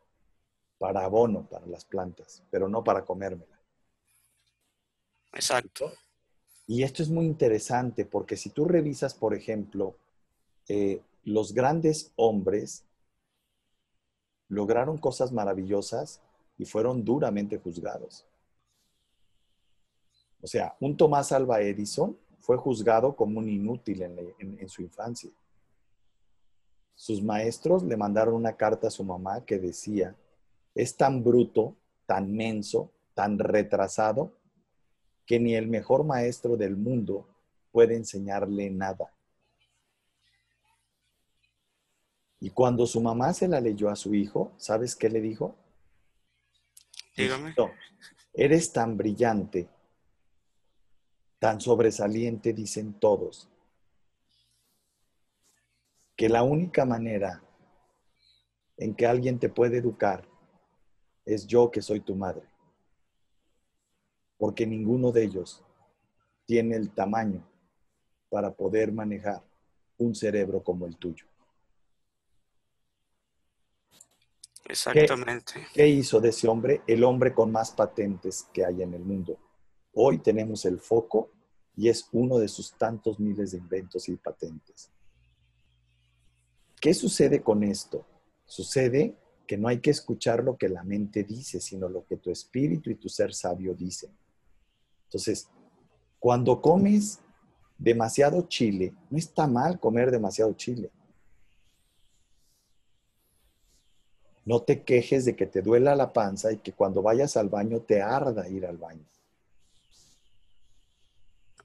para 0.79 1.05
abono 1.05 1.46
para 1.46 1.66
las 1.66 1.85
plantas, 1.85 2.42
pero 2.51 2.70
no 2.70 2.83
para 2.83 3.05
comérmela. 3.05 3.61
Exacto. 5.35 5.92
Y 6.66 6.85
esto 6.85 7.03
es 7.03 7.11
muy 7.11 7.27
interesante 7.27 8.07
porque 8.07 8.38
si 8.38 8.48
tú 8.48 8.64
revisas, 8.64 9.12
por 9.12 9.35
ejemplo, 9.35 9.98
eh, 10.68 11.03
los 11.29 11.53
grandes 11.53 12.12
hombres 12.17 12.85
lograron 14.49 14.97
cosas 14.97 15.31
maravillosas 15.31 16.21
y 16.57 16.64
fueron 16.64 17.05
duramente 17.05 17.59
juzgados. 17.59 18.27
O 20.41 20.47
sea, 20.47 20.75
un 20.81 20.97
Tomás 20.97 21.33
Alba 21.33 21.61
Edison 21.61 22.17
fue 22.38 22.57
juzgado 22.57 23.14
como 23.14 23.41
un 23.41 23.49
inútil 23.49 24.03
en 24.03 24.69
su 24.69 24.83
infancia. 24.83 25.31
Sus 26.95 27.23
maestros 27.23 27.83
le 27.83 27.97
mandaron 27.97 28.35
una 28.35 28.57
carta 28.57 28.88
a 28.88 28.91
su 28.91 29.05
mamá 29.05 29.45
que 29.45 29.59
decía, 29.59 30.17
es 30.75 30.97
tan 30.97 31.23
bruto, 31.23 31.77
tan 32.07 32.33
menso, 32.33 32.91
tan 33.14 33.38
retrasado, 33.38 34.33
que 35.27 35.38
ni 35.38 35.55
el 35.55 35.69
mejor 35.69 36.05
maestro 36.05 36.57
del 36.57 36.77
mundo 36.77 37.29
puede 37.71 37.97
enseñarle 37.97 38.71
nada. 38.71 39.12
Y 42.40 42.51
cuando 42.51 42.87
su 42.87 43.01
mamá 43.01 43.33
se 43.33 43.48
la 43.48 43.61
leyó 43.61 43.88
a 43.88 43.96
su 43.96 44.14
hijo, 44.14 44.53
¿sabes 44.57 44.94
qué 44.94 45.09
le 45.09 45.20
dijo? 45.20 45.57
Dígame. 47.16 47.55
eres 48.33 48.72
tan 48.72 48.96
brillante, 48.96 49.68
tan 51.40 51.61
sobresaliente, 51.61 52.53
dicen 52.53 52.94
todos, 52.94 53.48
que 56.16 56.29
la 56.29 56.44
única 56.44 56.85
manera 56.85 57.42
en 58.77 58.94
que 58.94 59.07
alguien 59.07 59.38
te 59.40 59.48
puede 59.48 59.79
educar 59.79 60.24
es 61.24 61.46
yo 61.46 61.70
que 61.70 61.83
soy 61.83 62.01
tu 62.01 62.14
madre. 62.14 62.46
Porque 64.37 64.66
ninguno 64.66 65.11
de 65.11 65.24
ellos 65.24 65.64
tiene 66.46 66.77
el 66.77 66.90
tamaño 66.90 67.44
para 68.31 68.53
poder 68.53 68.92
manejar 68.92 69.42
un 69.98 70.14
cerebro 70.14 70.62
como 70.62 70.87
el 70.87 70.96
tuyo. 70.96 71.28
Exactamente. 74.69 75.67
¿Qué, 75.73 75.89
hizo 75.89 76.21
de 76.21 76.29
ese 76.29 76.47
hombre 76.47 76.83
el 76.87 77.03
hombre 77.05 77.33
con 77.33 77.51
más 77.51 77.71
patentes 77.71 78.47
que 78.53 78.65
hay 78.65 78.83
en 78.83 78.95
el 78.95 79.03
mundo? 79.03 79.39
Hoy 79.95 80.19
tenemos 80.19 80.65
el 80.67 80.79
foco 80.79 81.31
y 81.75 81.89
es 81.89 82.09
uno 82.13 82.39
de 82.39 82.49
sus 82.49 82.77
tantos 82.77 83.19
miles 83.19 83.53
de 83.53 83.59
inventos 83.59 84.09
y 84.09 84.17
patentes. 84.17 84.91
¿Qué 86.81 86.93
sucede 86.93 87.43
con 87.43 87.63
esto? 87.63 88.05
Sucede 88.45 89.17
que 89.47 89.57
no 89.57 89.69
hay 89.69 89.81
que 89.81 89.91
escuchar 89.91 90.45
lo 90.45 90.57
que 90.57 90.69
la 90.69 90.85
mente 90.85 91.25
dice, 91.25 91.61
sino 91.61 91.89
lo 91.89 92.05
que 92.05 92.19
tu 92.19 92.31
espíritu 92.31 92.91
y 92.91 92.97
tu 92.97 93.09
ser 93.09 93.33
sabio 93.33 93.75
dicen. 93.75 94.11
Entonces, 95.05 95.49
cuando 96.19 96.61
comes 96.61 97.21
demasiado 97.79 98.43
chile, 98.43 98.95
no 99.09 99.17
está 99.17 99.47
mal 99.47 99.81
comer 99.81 100.11
demasiado 100.11 100.53
chile. 100.53 100.91
No 104.49 104.63
te 104.63 104.81
quejes 104.81 105.27
de 105.27 105.37
que 105.37 105.45
te 105.45 105.61
duela 105.61 105.95
la 105.95 106.11
panza 106.15 106.51
y 106.51 106.57
que 106.57 106.73
cuando 106.73 107.03
vayas 107.03 107.37
al 107.37 107.51
baño 107.51 107.81
te 107.81 108.01
arda 108.01 108.49
ir 108.49 108.65
al 108.65 108.79
baño. 108.79 109.05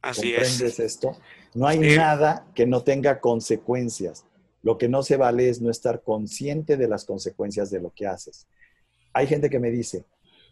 Así 0.01 0.33
¿Comprendes 0.33 0.81
esto? 0.81 1.15
No 1.53 1.65
hay 1.65 1.79
nada 1.79 2.45
que 2.53 2.65
no 2.65 2.83
tenga 2.83 3.21
consecuencias. 3.21 4.25
Lo 4.63 4.77
que 4.77 4.89
no 4.89 5.01
se 5.01 5.15
vale 5.15 5.47
es 5.47 5.61
no 5.61 5.71
estar 5.71 6.01
consciente 6.01 6.75
de 6.75 6.89
las 6.89 7.05
consecuencias 7.05 7.69
de 7.69 7.79
lo 7.79 7.89
que 7.89 8.05
haces. 8.05 8.47
Hay 9.13 9.27
gente 9.27 9.49
que 9.49 9.59
me 9.59 9.71
dice, 9.71 10.03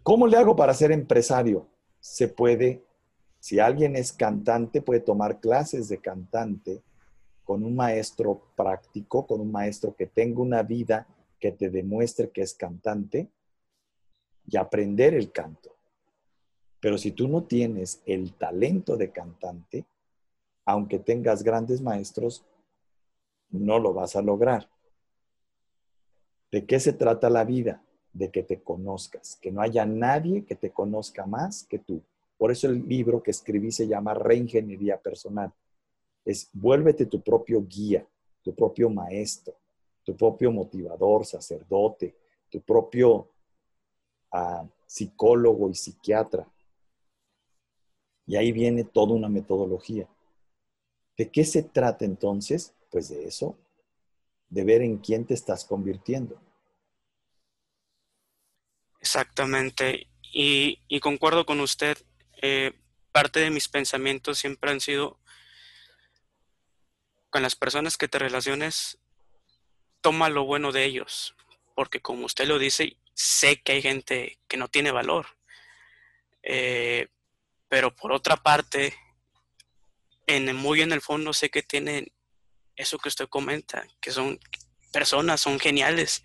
¿cómo 0.02 0.26
le 0.26 0.38
hago 0.38 0.56
para 0.56 0.74
ser 0.74 0.94
empresario? 0.94 1.68
Se 2.00 2.30
puede, 2.30 2.82
si 3.42 3.60
alguien 3.60 3.98
es 3.98 4.14
cantante, 4.14 4.82
puede 4.82 5.02
tomar 5.02 5.42
clases 5.42 5.90
de 5.90 5.98
cantante 5.98 6.82
con 7.44 7.66
un 7.66 7.76
maestro 7.76 8.42
práctico, 8.56 9.28
con 9.28 9.42
un 9.42 9.52
maestro 9.52 9.94
que 9.94 10.08
tenga 10.08 10.40
una 10.40 10.64
vida 10.64 11.06
que 11.42 11.52
te 11.52 11.70
demuestre 11.70 12.30
que 12.30 12.42
es 12.42 12.54
cantante 12.54 13.28
y 14.48 14.56
aprender 14.58 15.16
el 15.16 15.32
canto. 15.32 15.76
Pero 16.80 16.98
si 16.98 17.12
tú 17.12 17.28
no 17.28 17.44
tienes 17.44 18.02
el 18.06 18.34
talento 18.34 18.96
de 18.96 19.12
cantante, 19.12 19.86
aunque 20.66 21.00
tengas 21.00 21.44
grandes 21.44 21.82
maestros, 21.82 22.46
no 23.50 23.80
lo 23.80 23.94
vas 23.94 24.16
a 24.16 24.22
lograr. 24.22 24.70
¿De 26.52 26.66
qué 26.66 26.80
se 26.80 26.94
trata 26.94 27.30
la 27.30 27.44
vida? 27.44 27.84
De 28.14 28.30
que 28.30 28.44
te 28.44 28.62
conozcas, 28.62 29.38
que 29.42 29.52
no 29.52 29.62
haya 29.62 29.86
nadie 29.86 30.46
que 30.46 30.56
te 30.56 30.70
conozca 30.70 31.26
más 31.26 31.64
que 31.64 31.80
tú. 31.80 32.04
Por 32.38 32.52
eso 32.52 32.68
el 32.68 32.88
libro 32.88 33.24
que 33.24 33.32
escribí 33.32 33.72
se 33.72 33.88
llama 33.88 34.14
Reingeniería 34.14 35.00
Personal. 35.00 35.52
Es 36.24 36.50
vuélvete 36.54 37.08
tu 37.08 37.22
propio 37.22 37.66
guía, 37.68 38.06
tu 38.44 38.54
propio 38.54 38.90
maestro, 38.90 39.56
tu 40.04 40.16
propio 40.16 40.52
motivador, 40.52 41.26
sacerdote, 41.26 42.16
tu 42.50 42.62
propio 42.62 43.30
ah, 44.32 44.66
psicólogo 44.86 45.70
y 45.70 45.76
psiquiatra. 45.76 46.48
Y 48.26 48.36
ahí 48.36 48.52
viene 48.52 48.84
toda 48.84 49.14
una 49.14 49.30
metodología. 49.30 50.08
¿De 51.18 51.30
qué 51.30 51.46
se 51.46 51.64
trata 51.64 52.06
entonces? 52.06 52.74
Pues 52.90 53.10
de 53.10 53.26
eso, 53.26 53.58
de 54.50 54.64
ver 54.64 54.82
en 54.82 54.98
quién 54.98 55.26
te 55.26 55.34
estás 55.34 55.66
convirtiendo. 55.66 56.40
Exactamente. 59.00 60.08
Y, 60.34 61.00
concuerdo 61.00 61.46
con 61.46 61.60
usted. 61.60 61.98
Eh, 62.42 62.74
parte 63.12 63.40
de 63.40 63.50
mis 63.50 63.68
pensamientos 63.68 64.38
siempre 64.38 64.72
han 64.72 64.80
sido 64.80 65.20
con 67.30 67.42
las 67.42 67.56
personas 67.56 67.98
que 67.98 68.08
te 68.08 68.20
relaciones, 68.20 69.00
toma 70.02 70.30
lo 70.30 70.44
bueno 70.46 70.72
de 70.72 70.86
ellos, 70.86 71.36
porque 71.76 72.02
como 72.02 72.26
usted 72.26 72.48
lo 72.48 72.60
dice, 72.60 72.98
sé 73.14 73.62
que 73.62 73.74
hay 73.74 73.82
gente 73.82 74.40
que 74.48 74.58
no 74.58 74.68
tiene 74.68 74.92
valor. 74.92 75.28
Eh, 76.44 77.08
pero 77.70 77.96
por 77.96 78.12
otra 78.12 78.36
parte, 78.38 78.94
en, 80.28 80.56
muy 80.56 80.82
en 80.82 80.92
el 80.92 81.02
fondo 81.02 81.34
sé 81.34 81.50
que 81.50 81.64
tienen 81.64 82.12
eso 82.76 82.98
que 82.98 83.10
usted 83.10 83.28
comenta, 83.30 83.88
que 84.00 84.12
son 84.12 84.40
personas, 84.92 85.42
son 85.42 85.60
geniales, 85.60 86.24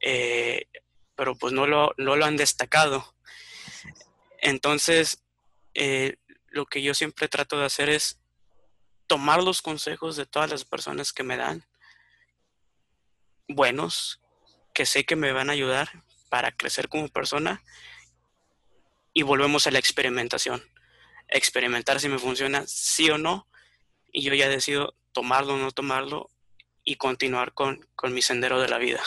eh, 0.00 0.66
pero 1.14 1.36
pues 1.36 1.52
no 1.52 1.66
lo, 1.66 1.94
no 1.96 2.16
lo 2.16 2.24
han 2.24 2.36
destacado. 2.36 3.14
Entonces, 4.38 5.22
eh, 5.74 6.16
lo 6.48 6.66
que 6.66 6.82
yo 6.82 6.94
siempre 6.94 7.28
trato 7.28 7.58
de 7.58 7.66
hacer 7.66 7.88
es 7.88 8.18
tomar 9.06 9.42
los 9.42 9.62
consejos 9.62 10.16
de 10.16 10.26
todas 10.26 10.50
las 10.50 10.64
personas 10.64 11.12
que 11.12 11.22
me 11.22 11.36
dan 11.36 11.64
buenos 13.48 14.20
que 14.72 14.86
sé 14.86 15.04
que 15.04 15.16
me 15.16 15.32
van 15.32 15.50
a 15.50 15.52
ayudar 15.52 15.88
para 16.28 16.52
crecer 16.52 16.88
como 16.88 17.08
persona 17.08 17.62
y 19.12 19.22
volvemos 19.22 19.66
a 19.66 19.70
la 19.70 19.78
experimentación. 19.78 20.62
Experimentar 21.28 22.00
si 22.00 22.08
me 22.08 22.18
funciona 22.18 22.64
sí 22.66 23.08
o 23.10 23.18
no 23.18 23.46
y 24.12 24.22
yo 24.22 24.34
ya 24.34 24.48
decido 24.48 24.94
tomarlo 25.12 25.54
o 25.54 25.58
no 25.58 25.70
tomarlo 25.70 26.30
y 26.84 26.96
continuar 26.96 27.54
con, 27.54 27.86
con 27.94 28.12
mi 28.12 28.20
sendero 28.20 28.60
de 28.60 28.68
la 28.68 28.78
vida. 28.78 29.00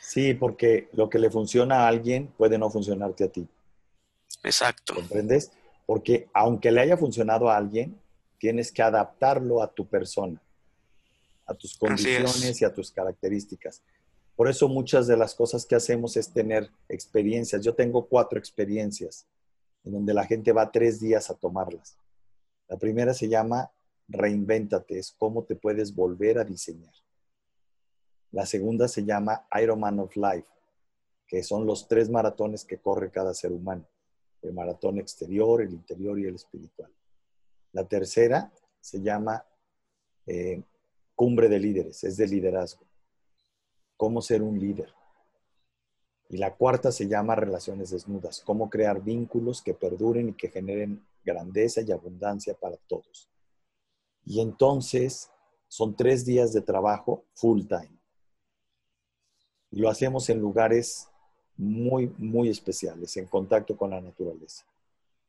Sí, 0.00 0.34
porque 0.34 0.88
lo 0.94 1.10
que 1.10 1.18
le 1.18 1.30
funciona 1.30 1.84
a 1.84 1.88
alguien 1.88 2.28
puede 2.38 2.58
no 2.58 2.70
funcionarte 2.70 3.24
a 3.24 3.28
ti. 3.28 3.46
Exacto. 4.42 4.94
¿Comprendes? 4.94 5.52
Porque 5.84 6.28
aunque 6.32 6.72
le 6.72 6.80
haya 6.80 6.96
funcionado 6.96 7.50
a 7.50 7.56
alguien, 7.56 8.00
tienes 8.38 8.72
que 8.72 8.82
adaptarlo 8.82 9.62
a 9.62 9.72
tu 9.72 9.86
persona 9.86 10.40
a 11.48 11.54
tus 11.54 11.76
condiciones 11.76 12.60
y 12.60 12.64
a 12.64 12.72
tus 12.72 12.92
características. 12.92 13.82
Por 14.36 14.48
eso 14.48 14.68
muchas 14.68 15.08
de 15.08 15.16
las 15.16 15.34
cosas 15.34 15.66
que 15.66 15.74
hacemos 15.74 16.16
es 16.16 16.32
tener 16.32 16.70
experiencias. 16.88 17.64
Yo 17.64 17.74
tengo 17.74 18.06
cuatro 18.06 18.38
experiencias 18.38 19.26
en 19.84 19.92
donde 19.92 20.14
la 20.14 20.24
gente 20.24 20.52
va 20.52 20.70
tres 20.70 21.00
días 21.00 21.30
a 21.30 21.34
tomarlas. 21.34 21.96
La 22.68 22.76
primera 22.76 23.14
se 23.14 23.28
llama 23.28 23.72
Reinvéntate, 24.06 24.98
es 24.98 25.12
cómo 25.12 25.44
te 25.44 25.56
puedes 25.56 25.94
volver 25.94 26.38
a 26.38 26.44
diseñar. 26.44 26.92
La 28.30 28.46
segunda 28.46 28.86
se 28.88 29.04
llama 29.04 29.46
Ironman 29.60 29.98
of 30.00 30.14
Life, 30.16 30.46
que 31.26 31.42
son 31.42 31.66
los 31.66 31.88
tres 31.88 32.10
maratones 32.10 32.64
que 32.64 32.78
corre 32.78 33.10
cada 33.10 33.34
ser 33.34 33.52
humano. 33.52 33.86
El 34.42 34.52
maratón 34.52 34.98
exterior, 34.98 35.62
el 35.62 35.72
interior 35.72 36.18
y 36.20 36.26
el 36.26 36.36
espiritual. 36.36 36.92
La 37.72 37.84
tercera 37.84 38.52
se 38.80 39.00
llama 39.00 39.44
eh, 40.26 40.62
cumbre 41.18 41.48
de 41.48 41.58
líderes, 41.58 42.04
es 42.04 42.16
de 42.16 42.28
liderazgo. 42.28 42.86
Cómo 43.96 44.22
ser 44.22 44.40
un 44.40 44.56
líder. 44.56 44.94
Y 46.28 46.36
la 46.36 46.54
cuarta 46.54 46.92
se 46.92 47.08
llama 47.08 47.34
relaciones 47.34 47.90
desnudas, 47.90 48.40
cómo 48.40 48.70
crear 48.70 49.02
vínculos 49.02 49.60
que 49.60 49.74
perduren 49.74 50.28
y 50.28 50.34
que 50.34 50.48
generen 50.48 51.04
grandeza 51.24 51.80
y 51.80 51.90
abundancia 51.90 52.54
para 52.54 52.76
todos. 52.86 53.28
Y 54.24 54.40
entonces 54.40 55.28
son 55.66 55.96
tres 55.96 56.24
días 56.24 56.52
de 56.52 56.60
trabajo 56.60 57.24
full 57.34 57.66
time. 57.66 57.98
Y 59.72 59.80
lo 59.80 59.90
hacemos 59.90 60.30
en 60.30 60.38
lugares 60.38 61.08
muy, 61.56 62.14
muy 62.16 62.48
especiales, 62.48 63.16
en 63.16 63.26
contacto 63.26 63.76
con 63.76 63.90
la 63.90 64.00
naturaleza. 64.00 64.64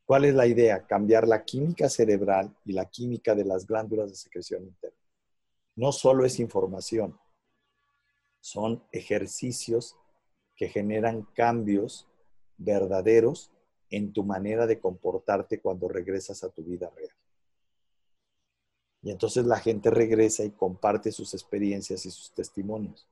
¿Cuál 0.06 0.25
es 0.25 0.36
la 0.36 0.45
idea? 0.45 0.86
Cambiar 0.86 1.28
la 1.28 1.43
química 1.43 1.89
cerebral 1.89 2.56
y 2.63 2.73
la 2.73 2.86
química 2.86 3.34
de 3.34 3.45
las 3.45 3.65
glándulas 3.65 4.12
de 4.12 4.15
secreción 4.15 4.65
interna 4.65 4.99
no 5.79 5.93
solo 5.93 6.25
es 6.25 6.41
información, 6.41 7.17
son 8.41 8.83
ejercicios 8.91 9.95
que 10.57 10.67
generan 10.67 11.23
cambios 11.33 12.05
verdaderos 12.57 13.53
en 13.89 14.11
tu 14.11 14.25
manera 14.25 14.67
de 14.67 14.81
comportarte 14.81 15.61
cuando 15.61 15.87
regresas 15.87 16.43
a 16.43 16.49
tu 16.49 16.63
vida 16.63 16.89
real. 16.89 17.15
Y 19.03 19.11
entonces 19.11 19.45
la 19.45 19.57
gente 19.57 19.89
regresa 19.89 20.43
y 20.43 20.51
comparte 20.51 21.13
sus 21.13 21.33
experiencias 21.33 22.05
y 22.05 22.11
sus 22.11 22.33
testimonios. 22.33 23.07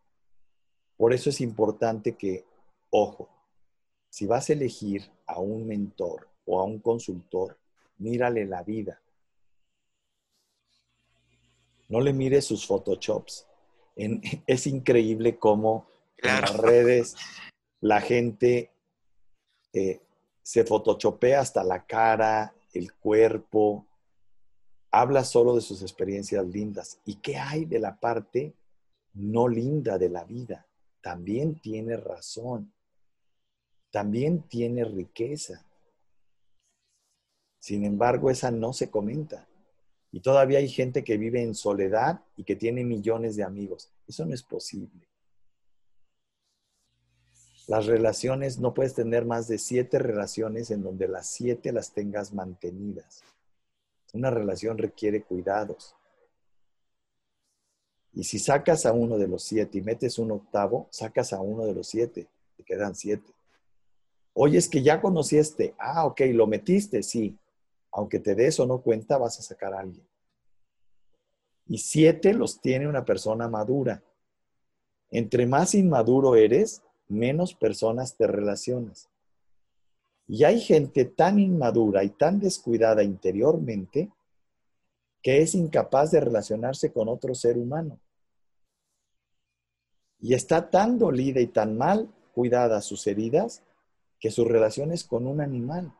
Por 0.97 1.13
eso 1.13 1.29
es 1.29 1.39
importante 1.39 2.17
que, 2.17 2.43
ojo, 2.89 3.29
si 4.09 4.27
vas 4.27 4.49
a 4.49 4.53
elegir 4.53 5.09
a 5.25 5.39
un 5.39 5.65
mentor 5.65 6.27
o 6.45 6.59
a 6.59 6.65
un 6.65 6.79
consultor, 6.79 7.57
mírale 7.97 8.45
la 8.45 8.61
vida, 8.63 8.99
no 11.87 12.01
le 12.01 12.13
mires 12.13 12.45
sus 12.45 12.65
photoshops. 12.65 13.47
es 14.47 14.67
increíble 14.67 15.37
cómo 15.37 15.87
en 16.17 16.41
las 16.41 16.57
redes 16.57 17.15
la 17.81 18.01
gente 18.01 18.71
eh, 19.73 20.01
se 20.41 20.63
photoshopea 20.63 21.41
hasta 21.41 21.63
la 21.63 21.85
cara, 21.85 22.53
el 22.73 22.93
cuerpo, 22.93 23.85
habla 24.91 25.23
solo 25.23 25.55
de 25.55 25.61
sus 25.61 25.81
experiencias 25.81 26.45
lindas. 26.47 26.99
¿Y 27.05 27.15
qué 27.15 27.37
hay 27.37 27.65
de 27.65 27.79
la 27.79 27.99
parte 27.99 28.53
no 29.13 29.47
linda 29.47 29.97
de 29.97 30.09
la 30.09 30.23
vida? 30.23 30.65
También 31.01 31.59
tiene 31.59 31.97
razón, 31.97 32.73
también 33.91 34.41
tiene 34.43 34.83
riqueza. 34.85 35.65
Sin 37.59 37.83
embargo, 37.83 38.29
esa 38.29 38.51
no 38.51 38.73
se 38.73 38.89
comenta. 38.89 39.47
Y 40.11 40.21
todavía 40.21 40.59
hay 40.59 40.69
gente 40.69 41.03
que 41.03 41.17
vive 41.17 41.41
en 41.41 41.53
soledad 41.53 42.21
y 42.35 42.43
que 42.43 42.55
tiene 42.55 42.83
millones 42.83 43.35
de 43.35 43.43
amigos. 43.43 43.89
Eso 44.07 44.25
no 44.25 44.33
es 44.33 44.43
posible. 44.43 45.07
Las 47.67 47.85
relaciones, 47.85 48.59
no 48.59 48.73
puedes 48.73 48.93
tener 48.93 49.25
más 49.25 49.47
de 49.49 49.57
siete 49.57 49.99
relaciones 49.99 50.71
en 50.71 50.81
donde 50.81 51.09
las 51.09 51.27
siete 51.27 51.73
las 51.73 51.91
tengas 51.91 52.33
mantenidas. 52.33 53.23
Una 54.13 54.29
relación 54.29 54.77
requiere 54.77 55.21
cuidados. 55.21 55.93
Y 58.13 58.23
si 58.23 58.39
sacas 58.39 58.85
a 58.85 58.93
uno 58.93 59.17
de 59.17 59.27
los 59.27 59.43
siete 59.43 59.77
y 59.77 59.81
metes 59.81 60.17
un 60.17 60.31
octavo, 60.31 60.87
sacas 60.91 61.33
a 61.33 61.41
uno 61.41 61.65
de 61.65 61.75
los 61.75 61.87
siete, 61.87 62.27
te 62.55 62.63
quedan 62.63 62.95
siete. 62.95 63.31
Oye, 64.33 64.57
es 64.57 64.69
que 64.69 64.81
ya 64.81 65.01
conocí 65.01 65.37
este. 65.37 65.75
Ah, 65.77 66.05
ok, 66.05 66.21
lo 66.31 66.47
metiste, 66.47 67.03
sí. 67.03 67.37
Aunque 67.97 68.19
te 68.19 68.35
des 68.35 68.59
o 68.59 68.67
no 68.67 68.83
cuenta, 68.83 69.17
vas 69.17 69.39
a 69.39 69.41
sacar 69.41 69.73
a 69.73 69.79
alguien. 69.79 70.07
Y 71.65 71.79
siete 71.79 72.31
los 72.31 72.61
tiene 72.61 72.87
una 72.87 73.03
persona 73.03 73.47
madura. 73.47 74.03
Entre 75.09 75.47
más 75.47 75.73
inmaduro 75.73 76.35
eres, 76.35 76.83
menos 77.07 77.55
personas 77.55 78.15
te 78.15 78.27
relacionas. 78.27 79.09
Y 80.27 80.43
hay 80.43 80.61
gente 80.61 81.05
tan 81.05 81.39
inmadura 81.39 82.03
y 82.03 82.11
tan 82.11 82.39
descuidada 82.39 83.01
interiormente 83.01 84.11
que 85.23 85.41
es 85.41 85.55
incapaz 85.55 86.11
de 86.11 86.19
relacionarse 86.19 86.93
con 86.93 87.09
otro 87.09 87.33
ser 87.33 87.57
humano. 87.57 87.99
Y 90.19 90.35
está 90.35 90.69
tan 90.69 90.99
dolida 90.99 91.39
y 91.39 91.47
tan 91.47 91.75
mal 91.79 92.13
cuidada 92.35 92.79
sus 92.83 93.07
heridas 93.07 93.63
que 94.19 94.29
sus 94.29 94.47
relaciones 94.47 95.03
con 95.03 95.25
un 95.25 95.41
animal. 95.41 95.96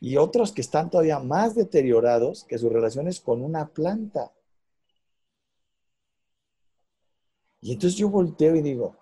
Y 0.00 0.16
otros 0.16 0.52
que 0.52 0.60
están 0.60 0.90
todavía 0.90 1.18
más 1.18 1.54
deteriorados 1.54 2.44
que 2.44 2.58
sus 2.58 2.72
relaciones 2.72 3.20
con 3.20 3.42
una 3.42 3.68
planta. 3.68 4.32
Y 7.60 7.72
entonces 7.72 7.98
yo 7.98 8.08
volteo 8.08 8.54
y 8.54 8.62
digo, 8.62 8.96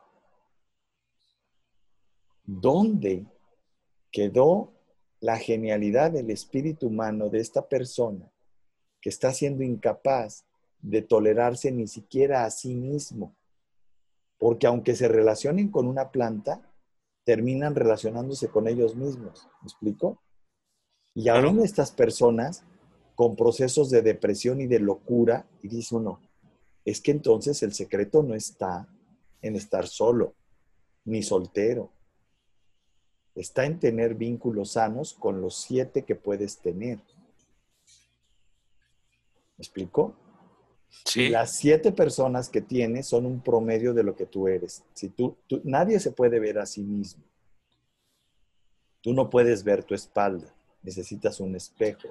¿dónde 2.44 3.26
quedó 4.10 4.72
la 5.20 5.36
genialidad 5.36 6.10
del 6.12 6.30
espíritu 6.30 6.86
humano 6.86 7.28
de 7.28 7.40
esta 7.40 7.68
persona 7.68 8.30
que 9.00 9.10
está 9.10 9.32
siendo 9.32 9.62
incapaz 9.62 10.46
de 10.80 11.02
tolerarse 11.02 11.70
ni 11.70 11.86
siquiera 11.86 12.44
a 12.46 12.50
sí 12.50 12.74
mismo? 12.74 13.36
Porque 14.38 14.66
aunque 14.66 14.96
se 14.96 15.08
relacionen 15.08 15.70
con 15.70 15.86
una 15.86 16.10
planta, 16.10 16.62
terminan 17.24 17.74
relacionándose 17.74 18.48
con 18.48 18.68
ellos 18.68 18.94
mismos. 18.94 19.48
¿Me 19.60 19.66
explico? 19.66 20.22
Y 21.16 21.30
aún 21.30 21.64
estas 21.64 21.92
personas 21.92 22.62
con 23.14 23.36
procesos 23.36 23.88
de 23.88 24.02
depresión 24.02 24.60
y 24.60 24.66
de 24.66 24.78
locura, 24.78 25.46
y 25.62 25.68
dice 25.68 25.94
uno, 25.94 26.20
es 26.84 27.00
que 27.00 27.10
entonces 27.10 27.62
el 27.62 27.72
secreto 27.72 28.22
no 28.22 28.34
está 28.34 28.86
en 29.40 29.56
estar 29.56 29.88
solo, 29.88 30.34
ni 31.06 31.22
soltero. 31.22 31.90
Está 33.34 33.64
en 33.64 33.80
tener 33.80 34.14
vínculos 34.14 34.72
sanos 34.72 35.14
con 35.14 35.40
los 35.40 35.56
siete 35.56 36.04
que 36.04 36.16
puedes 36.16 36.58
tener. 36.58 36.98
¿Me 39.56 39.62
explico? 39.62 40.14
Sí. 41.04 41.28
las 41.28 41.56
siete 41.56 41.92
personas 41.92 42.48
que 42.48 42.60
tienes 42.60 43.06
son 43.06 43.26
un 43.26 43.40
promedio 43.40 43.92
de 43.92 44.02
lo 44.02 44.14
que 44.14 44.26
tú 44.26 44.48
eres. 44.48 44.82
Si 44.92 45.08
tú, 45.08 45.36
nadie 45.64 45.98
se 45.98 46.12
puede 46.12 46.38
ver 46.40 46.58
a 46.58 46.66
sí 46.66 46.82
mismo. 46.82 47.24
Tú 49.00 49.14
no 49.14 49.30
puedes 49.30 49.64
ver 49.64 49.82
tu 49.82 49.94
espalda. 49.94 50.55
Necesitas 50.86 51.40
un 51.40 51.56
espejo. 51.56 52.10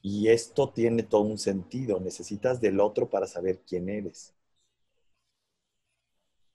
Y 0.00 0.28
esto 0.28 0.70
tiene 0.70 1.02
todo 1.02 1.20
un 1.20 1.36
sentido. 1.36 2.00
Necesitas 2.00 2.58
del 2.58 2.80
otro 2.80 3.10
para 3.10 3.26
saber 3.26 3.60
quién 3.68 3.90
eres. 3.90 4.32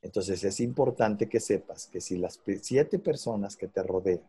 Entonces 0.01 0.43
es 0.43 0.59
importante 0.61 1.29
que 1.29 1.39
sepas 1.39 1.85
que 1.85 2.01
si 2.01 2.17
las 2.17 2.39
siete 2.63 2.97
personas 2.97 3.55
que 3.55 3.67
te 3.67 3.83
rodean 3.83 4.23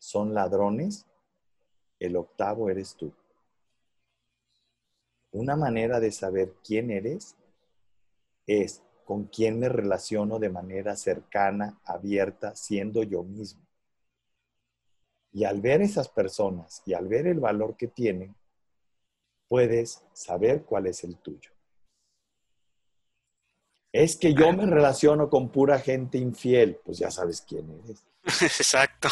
son 0.00 0.34
ladrones, 0.34 1.06
el 2.00 2.16
octavo 2.16 2.68
eres 2.68 2.96
tú. 2.96 3.12
Una 5.30 5.54
manera 5.54 6.00
de 6.00 6.10
saber 6.10 6.52
quién 6.64 6.90
eres 6.90 7.36
es 8.48 8.82
con 9.04 9.26
quién 9.26 9.60
me 9.60 9.68
relaciono 9.68 10.40
de 10.40 10.50
manera 10.50 10.96
cercana, 10.96 11.80
abierta, 11.84 12.56
siendo 12.56 13.04
yo 13.04 13.22
mismo. 13.22 13.62
Y 15.32 15.44
al 15.44 15.60
ver 15.60 15.80
esas 15.80 16.08
personas 16.08 16.82
y 16.84 16.94
al 16.94 17.08
ver 17.08 17.26
el 17.26 17.40
valor 17.40 17.76
que 17.76 17.88
tienen, 17.88 18.34
puedes 19.48 20.02
saber 20.12 20.62
cuál 20.64 20.86
es 20.86 21.04
el 21.04 21.16
tuyo. 21.16 21.50
Es 23.92 24.16
que 24.16 24.32
yo 24.32 24.52
me 24.52 24.66
relaciono 24.66 25.28
con 25.28 25.50
pura 25.50 25.78
gente 25.78 26.16
infiel, 26.18 26.80
pues 26.84 26.98
ya 26.98 27.10
sabes 27.10 27.42
quién 27.42 27.70
eres. 27.84 28.04
Exacto. 28.42 29.08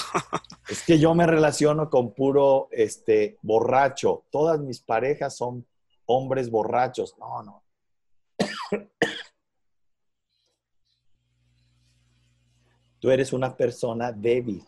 Es 0.69 0.83
que 0.83 0.99
yo 0.99 1.15
me 1.15 1.27
relaciono 1.27 1.91
con 1.91 2.15
puro 2.15 2.69
este 2.71 3.39
borracho. 3.43 4.25
Todas 4.31 4.61
mis 4.61 4.81
parejas 4.81 5.37
son 5.37 5.67
hombres 6.07 6.51
borrachos. 6.51 7.17
No, 7.19 7.43
no. 7.43 7.63
Tú 13.01 13.11
eres 13.11 13.33
una 13.33 13.57
persona 13.57 14.13
débil. 14.13 14.65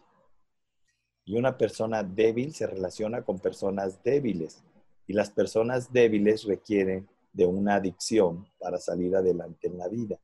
Y 1.24 1.36
una 1.36 1.56
persona 1.56 2.02
débil 2.02 2.54
se 2.54 2.66
relaciona 2.66 3.22
con 3.22 3.38
personas 3.38 4.02
débiles. 4.02 4.62
Y 5.06 5.12
las 5.12 5.30
personas 5.30 5.92
débiles 5.92 6.44
requieren 6.44 7.08
de 7.32 7.46
una 7.46 7.76
adicción 7.76 8.46
para 8.58 8.78
salir 8.78 9.14
adelante 9.16 9.68
en 9.68 9.78
la 9.78 9.88
vida. 9.88 10.18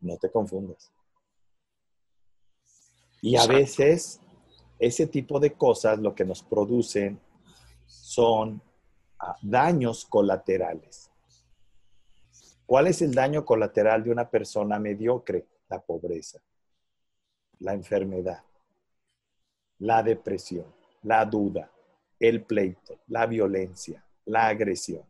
No 0.00 0.16
te 0.16 0.30
confundas. 0.30 0.92
Y 3.20 3.36
a 3.36 3.46
veces 3.46 4.20
ese 4.78 5.06
tipo 5.06 5.40
de 5.40 5.52
cosas 5.52 5.98
lo 5.98 6.14
que 6.14 6.24
nos 6.24 6.42
producen 6.42 7.20
son 7.86 8.62
ah, 9.18 9.36
daños 9.42 10.04
colaterales. 10.04 11.10
¿Cuál 12.64 12.86
es 12.86 13.02
el 13.02 13.14
daño 13.14 13.44
colateral 13.44 14.04
de 14.04 14.10
una 14.10 14.28
persona 14.28 14.78
mediocre? 14.78 15.46
La 15.68 15.80
pobreza, 15.80 16.40
la 17.58 17.74
enfermedad, 17.74 18.42
la 19.78 20.02
depresión, 20.02 20.66
la 21.02 21.24
duda, 21.24 21.70
el 22.18 22.44
pleito, 22.44 23.00
la 23.06 23.26
violencia, 23.26 24.04
la 24.24 24.48
agresión. 24.48 25.02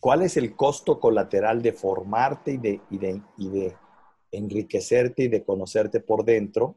¿Cuál 0.00 0.22
es 0.22 0.36
el 0.36 0.56
costo 0.56 0.98
colateral 0.98 1.60
de 1.60 1.72
formarte 1.72 2.52
y 2.52 2.56
de, 2.56 2.80
y 2.90 2.98
de, 2.98 3.22
y 3.36 3.48
de 3.50 3.76
enriquecerte 4.30 5.24
y 5.24 5.28
de 5.28 5.44
conocerte 5.44 6.00
por 6.00 6.24
dentro? 6.24 6.76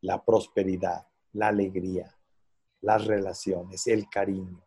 La 0.00 0.24
prosperidad, 0.24 1.06
la 1.32 1.48
alegría, 1.48 2.14
las 2.80 3.04
relaciones, 3.06 3.86
el 3.86 4.08
cariño. 4.08 4.62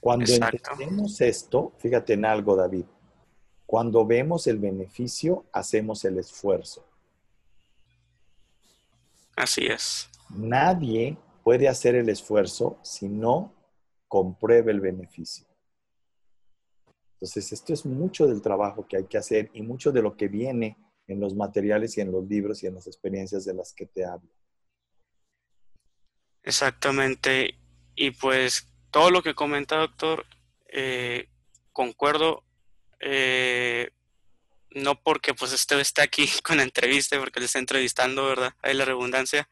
Cuando 0.00 0.32
entendemos 0.32 1.20
esto, 1.20 1.74
fíjate 1.78 2.14
en 2.14 2.24
algo, 2.24 2.56
David, 2.56 2.86
cuando 3.72 4.04
vemos 4.04 4.46
el 4.48 4.58
beneficio, 4.58 5.46
hacemos 5.50 6.04
el 6.04 6.18
esfuerzo. 6.18 6.86
Así 9.34 9.64
es. 9.64 10.10
Nadie 10.28 11.16
puede 11.42 11.68
hacer 11.68 11.94
el 11.94 12.10
esfuerzo 12.10 12.78
si 12.82 13.08
no 13.08 13.54
compruebe 14.08 14.72
el 14.72 14.80
beneficio. 14.82 15.46
Entonces, 17.14 17.50
esto 17.50 17.72
es 17.72 17.86
mucho 17.86 18.26
del 18.26 18.42
trabajo 18.42 18.86
que 18.86 18.98
hay 18.98 19.04
que 19.04 19.16
hacer 19.16 19.48
y 19.54 19.62
mucho 19.62 19.90
de 19.90 20.02
lo 20.02 20.18
que 20.18 20.28
viene 20.28 20.76
en 21.06 21.18
los 21.18 21.34
materiales 21.34 21.96
y 21.96 22.02
en 22.02 22.12
los 22.12 22.28
libros 22.28 22.62
y 22.62 22.66
en 22.66 22.74
las 22.74 22.86
experiencias 22.86 23.46
de 23.46 23.54
las 23.54 23.72
que 23.72 23.86
te 23.86 24.04
hablo. 24.04 24.28
Exactamente. 26.42 27.54
Y 27.94 28.10
pues 28.10 28.68
todo 28.90 29.10
lo 29.10 29.22
que 29.22 29.34
comenta, 29.34 29.78
doctor, 29.78 30.26
eh, 30.68 31.30
concuerdo 31.72 32.44
eh, 33.02 33.90
no 34.70 34.94
porque 34.94 35.34
pues 35.34 35.52
usted 35.52 35.82
aquí 36.00 36.26
con 36.42 36.56
la 36.56 36.62
entrevista, 36.62 37.18
porque 37.18 37.40
le 37.40 37.46
está 37.46 37.58
entrevistando, 37.58 38.26
¿verdad? 38.26 38.54
Hay 38.62 38.74
la 38.74 38.84
redundancia, 38.84 39.48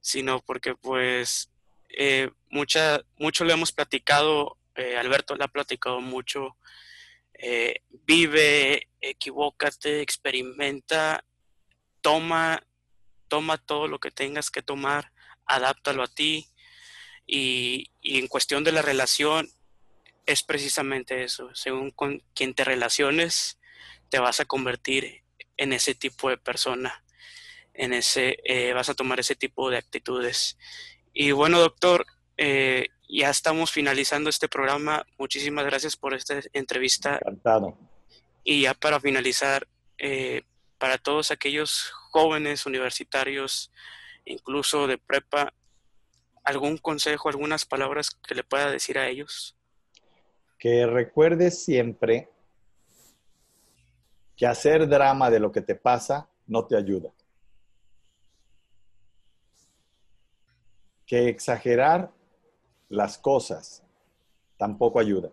sino 0.00 0.40
porque 0.40 0.74
pues 0.74 1.50
eh, 1.90 2.30
mucha, 2.48 3.02
mucho 3.18 3.44
le 3.44 3.52
hemos 3.52 3.72
platicado, 3.72 4.56
eh, 4.76 4.96
Alberto 4.96 5.34
le 5.34 5.44
ha 5.44 5.48
platicado 5.48 6.00
mucho, 6.00 6.56
vive, 8.06 8.88
equivócate, 9.00 10.02
experimenta, 10.02 11.24
toma, 12.02 12.62
toma 13.28 13.56
todo 13.56 13.88
lo 13.88 13.98
que 13.98 14.10
tengas 14.10 14.50
que 14.50 14.60
tomar, 14.60 15.10
adáptalo 15.46 16.02
a 16.02 16.06
ti 16.06 16.48
y, 17.26 17.90
y 18.02 18.18
en 18.18 18.28
cuestión 18.28 18.62
de 18.62 18.72
la 18.72 18.82
relación, 18.82 19.50
es 20.26 20.42
precisamente 20.42 21.24
eso. 21.24 21.54
Según 21.54 21.90
con 21.90 22.22
quien 22.34 22.54
te 22.54 22.64
relaciones, 22.64 23.58
te 24.08 24.18
vas 24.18 24.40
a 24.40 24.44
convertir 24.44 25.22
en 25.56 25.72
ese 25.72 25.94
tipo 25.94 26.30
de 26.30 26.38
persona, 26.38 27.04
en 27.74 27.92
ese, 27.92 28.38
eh, 28.44 28.72
vas 28.72 28.88
a 28.88 28.94
tomar 28.94 29.20
ese 29.20 29.36
tipo 29.36 29.70
de 29.70 29.78
actitudes. 29.78 30.58
Y 31.12 31.32
bueno, 31.32 31.60
doctor, 31.60 32.06
eh, 32.36 32.88
ya 33.08 33.30
estamos 33.30 33.70
finalizando 33.70 34.30
este 34.30 34.48
programa. 34.48 35.04
Muchísimas 35.18 35.64
gracias 35.64 35.96
por 35.96 36.14
esta 36.14 36.40
entrevista. 36.52 37.16
Encantado. 37.16 37.78
Y 38.44 38.62
ya 38.62 38.74
para 38.74 39.00
finalizar, 39.00 39.68
eh, 39.98 40.42
para 40.78 40.98
todos 40.98 41.30
aquellos 41.30 41.90
jóvenes 42.10 42.66
universitarios, 42.66 43.70
incluso 44.24 44.86
de 44.86 44.98
prepa, 44.98 45.52
algún 46.44 46.78
consejo, 46.78 47.28
algunas 47.28 47.66
palabras 47.66 48.10
que 48.10 48.34
le 48.34 48.44
pueda 48.44 48.70
decir 48.70 48.98
a 48.98 49.08
ellos? 49.08 49.56
Que 50.60 50.86
recuerdes 50.86 51.64
siempre 51.64 52.28
que 54.36 54.46
hacer 54.46 54.88
drama 54.88 55.30
de 55.30 55.40
lo 55.40 55.50
que 55.50 55.62
te 55.62 55.74
pasa 55.74 56.28
no 56.46 56.66
te 56.66 56.76
ayuda. 56.76 57.10
Que 61.06 61.28
exagerar 61.28 62.12
las 62.88 63.18
cosas 63.18 63.82
tampoco 64.58 65.00
ayuda, 65.00 65.30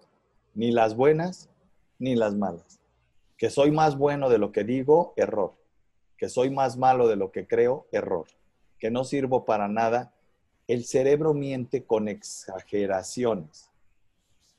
ni 0.56 0.72
las 0.72 0.96
buenas 0.96 1.50
ni 2.00 2.16
las 2.16 2.34
malas. 2.34 2.80
Que 3.38 3.50
soy 3.50 3.72
más 3.72 3.98
bueno 3.98 4.30
de 4.30 4.38
lo 4.38 4.52
que 4.52 4.64
digo, 4.64 5.14
error. 5.18 5.54
Que 6.18 6.30
soy 6.30 6.50
más 6.50 6.78
malo 6.78 7.08
de 7.08 7.18
lo 7.18 7.32
que 7.32 7.46
creo, 7.46 7.86
error. 7.92 8.28
Que 8.80 8.90
no 8.90 9.04
sirvo 9.04 9.44
para 9.44 9.68
nada, 9.68 10.14
el 10.68 10.86
cerebro 10.86 11.34
miente 11.34 11.86
con 11.86 12.08
exageraciones. 12.08 13.67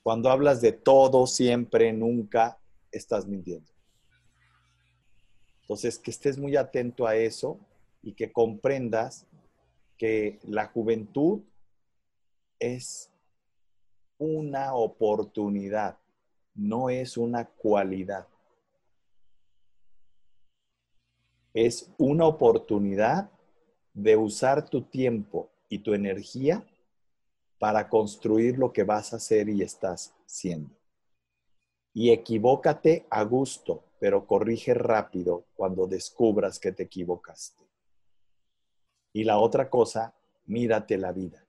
Cuando 0.03 0.29
hablas 0.29 0.61
de 0.61 0.71
todo, 0.71 1.27
siempre, 1.27 1.91
nunca, 1.93 2.57
estás 2.91 3.27
mintiendo. 3.27 3.71
Entonces, 5.61 5.99
que 5.99 6.11
estés 6.11 6.37
muy 6.37 6.55
atento 6.55 7.05
a 7.05 7.15
eso 7.15 7.59
y 8.01 8.13
que 8.13 8.31
comprendas 8.31 9.27
que 9.97 10.39
la 10.43 10.67
juventud 10.67 11.41
es 12.57 13.11
una 14.17 14.73
oportunidad, 14.73 15.97
no 16.55 16.89
es 16.89 17.17
una 17.17 17.45
cualidad. 17.45 18.27
Es 21.53 21.91
una 21.97 22.25
oportunidad 22.25 23.29
de 23.93 24.15
usar 24.15 24.69
tu 24.69 24.83
tiempo 24.83 25.49
y 25.67 25.79
tu 25.79 25.93
energía 25.93 26.65
para 27.59 27.89
construir 27.89 28.57
lo 28.57 28.71
que 28.71 28.83
vas 28.83 29.13
a 29.13 29.17
hacer 29.17 29.49
y 29.49 29.61
estás 29.61 30.13
siendo. 30.25 30.75
Y 31.93 32.11
equivócate 32.11 33.05
a 33.09 33.23
gusto, 33.23 33.83
pero 33.99 34.25
corrige 34.25 34.73
rápido 34.73 35.45
cuando 35.55 35.85
descubras 35.85 36.59
que 36.59 36.71
te 36.71 36.83
equivocaste. 36.83 37.65
Y 39.11 39.25
la 39.25 39.39
otra 39.39 39.69
cosa, 39.69 40.15
mírate 40.45 40.97
la 40.97 41.11
vida. 41.11 41.45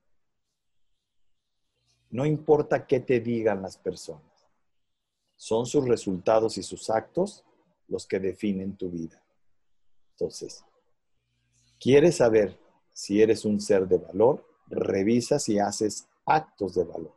No 2.11 2.27
importa 2.27 2.87
qué 2.87 2.99
te 3.01 3.21
digan 3.21 3.63
las 3.63 3.77
personas. 3.77 4.25
Son 5.37 5.65
sus 5.65 5.87
resultados 5.87 6.59
y 6.59 6.63
sus 6.63 6.91
actos 6.91 7.45
los 7.87 8.07
que 8.07 8.19
definen 8.19 8.77
tu 8.77 8.91
vida. 8.91 9.23
Entonces, 10.13 10.65
¿quieres 11.79 12.17
saber 12.17 12.59
si 12.93 13.23
eres 13.23 13.45
un 13.45 13.61
ser 13.61 13.89
de 13.89 13.99
valor, 13.99 14.45
revisa 14.71 15.39
si 15.39 15.59
haces 15.59 16.09
actos 16.25 16.75
de 16.75 16.85
valor. 16.85 17.15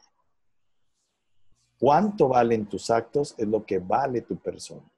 ¿Cuánto 1.80 2.28
valen 2.28 2.66
tus 2.66 2.90
actos? 2.90 3.36
Es 3.38 3.48
lo 3.48 3.66
que 3.66 3.80
vale 3.80 4.22
tu 4.22 4.38
persona. 4.38 4.90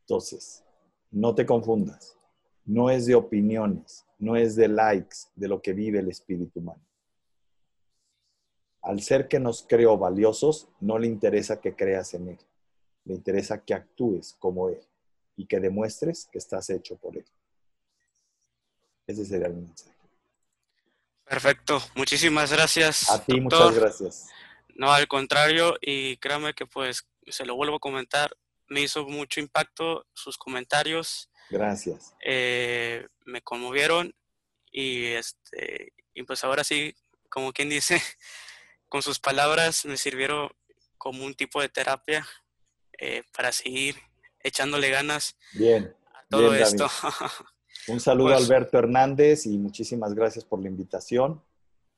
Entonces, 0.00 0.64
no 1.10 1.34
te 1.34 1.44
confundas. 1.44 2.16
No 2.64 2.90
es 2.90 3.06
de 3.06 3.14
opiniones, 3.14 4.04
no 4.18 4.34
es 4.34 4.56
de 4.56 4.68
likes, 4.68 5.16
de 5.36 5.48
lo 5.48 5.62
que 5.62 5.72
vive 5.72 6.00
el 6.00 6.08
espíritu 6.08 6.58
humano. 6.58 6.82
Al 8.82 9.00
ser 9.00 9.28
que 9.28 9.38
nos 9.38 9.62
creó 9.62 9.98
valiosos, 9.98 10.68
no 10.80 10.98
le 10.98 11.06
interesa 11.06 11.60
que 11.60 11.74
creas 11.74 12.14
en 12.14 12.28
Él. 12.28 12.38
Le 13.04 13.14
interesa 13.14 13.62
que 13.64 13.74
actúes 13.74 14.34
como 14.38 14.68
Él 14.68 14.80
y 15.36 15.46
que 15.46 15.60
demuestres 15.60 16.28
que 16.30 16.38
estás 16.38 16.70
hecho 16.70 16.96
por 16.96 17.16
Él. 17.16 17.26
Ese 19.06 19.24
sería 19.24 19.46
el 19.46 19.54
mensaje. 19.54 19.95
Perfecto, 21.28 21.82
muchísimas 21.94 22.52
gracias. 22.52 23.10
A 23.10 23.24
ti 23.24 23.40
muchas 23.40 23.74
gracias. 23.74 24.28
No, 24.76 24.92
al 24.92 25.08
contrario, 25.08 25.76
y 25.80 26.16
créame 26.18 26.54
que 26.54 26.66
pues 26.66 27.06
se 27.26 27.44
lo 27.44 27.56
vuelvo 27.56 27.76
a 27.76 27.80
comentar, 27.80 28.30
me 28.68 28.82
hizo 28.82 29.04
mucho 29.04 29.40
impacto 29.40 30.06
sus 30.14 30.38
comentarios. 30.38 31.30
Gracias. 31.50 32.14
Eh, 32.24 33.06
me 33.24 33.42
conmovieron 33.42 34.14
y 34.70 35.06
este 35.06 35.92
y 36.14 36.22
pues 36.22 36.44
ahora 36.44 36.64
sí, 36.64 36.94
como 37.28 37.52
quien 37.52 37.68
dice, 37.68 38.00
con 38.88 39.02
sus 39.02 39.18
palabras 39.18 39.84
me 39.84 39.96
sirvieron 39.96 40.50
como 40.96 41.24
un 41.24 41.34
tipo 41.34 41.60
de 41.60 41.68
terapia 41.68 42.26
eh, 42.98 43.22
para 43.36 43.52
seguir 43.52 43.96
echándole 44.40 44.90
ganas 44.90 45.36
bien, 45.52 45.94
a 46.14 46.24
todo 46.28 46.54
esto. 46.54 46.88
Un 47.88 48.00
saludo 48.00 48.30
a 48.30 48.36
pues 48.36 48.46
Alberto 48.46 48.78
Hernández 48.78 49.46
y 49.46 49.58
muchísimas 49.58 50.12
gracias 50.14 50.44
por 50.44 50.60
la 50.60 50.68
invitación. 50.68 51.40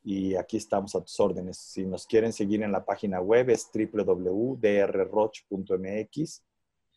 Y 0.04 0.34
aquí 0.36 0.56
estamos 0.58 0.94
a 0.94 1.00
tus 1.00 1.18
órdenes. 1.18 1.56
Si 1.56 1.84
nos 1.84 2.06
quieren 2.06 2.32
seguir 2.32 2.62
en 2.62 2.72
la 2.72 2.84
página 2.84 3.20
web 3.20 3.50
es 3.50 3.70
www.drroch.mx 3.72 4.58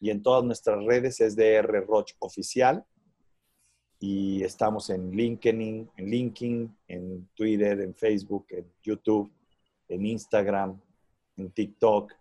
y 0.01 0.09
en 0.09 0.23
todas 0.23 0.43
nuestras 0.43 0.83
redes 0.83 1.21
es 1.21 1.35
drroch 1.35 2.11
oficial. 2.19 2.85
Y 3.99 4.43
estamos 4.43 4.89
en 4.89 5.11
LinkedIn, 5.11 5.91
en 5.95 6.05
LinkedIn, 6.09 6.77
en 6.87 7.29
Twitter, 7.35 7.81
en 7.81 7.93
Facebook, 7.93 8.47
en 8.49 8.65
YouTube, 8.81 9.31
en 9.87 10.05
Instagram, 10.05 10.81
en 11.37 11.51
TikTok. 11.51 12.11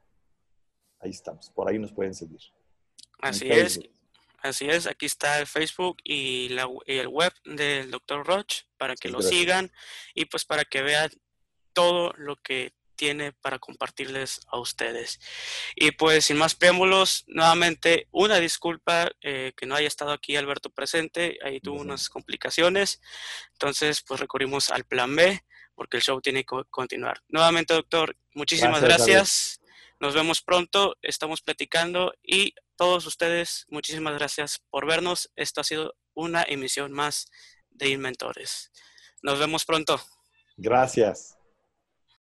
Ahí 1.01 1.11
estamos. 1.11 1.51
Por 1.51 1.69
ahí 1.69 1.79
nos 1.79 1.93
pueden 1.93 2.15
seguir. 2.15 2.41
Así 3.21 3.49
es. 3.49 3.81
Así 4.43 4.69
es, 4.69 4.87
aquí 4.87 5.07
está 5.07 5.39
el 5.39 5.47
Facebook 5.47 5.99
y, 6.03 6.49
la, 6.51 6.67
el 6.87 7.09
web 7.09 7.33
del 7.45 7.91
Dr. 7.91 8.27
Roch 8.27 8.63
para 8.79 8.95
que 8.97 9.11
lo 9.11 9.21
sigan 9.21 9.71
y 10.15 10.25
pues 10.25 10.45
para 10.45 10.65
que 10.65 10.83
vean 10.83 11.11
todo 11.73 12.13
lo 12.17 12.37
que 12.37 12.73
tiene 13.01 13.33
para 13.33 13.59
compartirles 13.59 14.41
a 14.49 14.59
ustedes. 14.59 15.21
Y 15.75 15.93
pues 15.93 16.27
sin 16.27 16.37
más 16.37 16.55
preámbulos, 16.55 17.25
nuevamente 17.29 18.09
una 18.11 18.37
disculpa 18.37 19.11
eh, 19.23 19.53
que 19.57 19.65
no 19.65 19.75
haya 19.75 19.89
estado 19.89 20.13
aquí 20.13 20.37
Alberto 20.37 20.69
presente, 20.69 21.39
ahí 21.43 21.61
tuvo 21.61 21.81
unas 21.81 22.11
complicaciones, 22.11 23.01
entonces 23.53 24.03
pues 24.07 24.21
recurrimos 24.21 24.71
al 24.71 24.85
plan 24.85 25.17
B 25.17 25.43
porque 25.75 25.97
el 25.97 26.03
show 26.03 26.21
tiene 26.21 26.45
que 26.45 26.57
continuar. 26.69 27.23
Nuevamente 27.29 27.73
doctor, 27.73 28.15
muchísimas 28.35 28.83
gracias. 28.83 29.63
Nos 29.99 30.15
vemos 30.15 30.43
pronto, 30.43 30.99
estamos 31.01 31.41
platicando 31.41 32.13
y 32.23 32.55
todos 32.81 33.05
ustedes, 33.05 33.67
muchísimas 33.69 34.15
gracias 34.15 34.65
por 34.71 34.87
vernos. 34.87 35.31
Esto 35.37 35.61
ha 35.61 35.65
sido 35.65 35.97
una 36.15 36.43
emisión 36.45 36.93
más 36.93 37.31
de 37.69 37.91
Inventores. 37.91 38.73
Nos 39.23 39.39
vemos 39.39 39.67
pronto. 39.67 40.01
Gracias. 40.57 41.37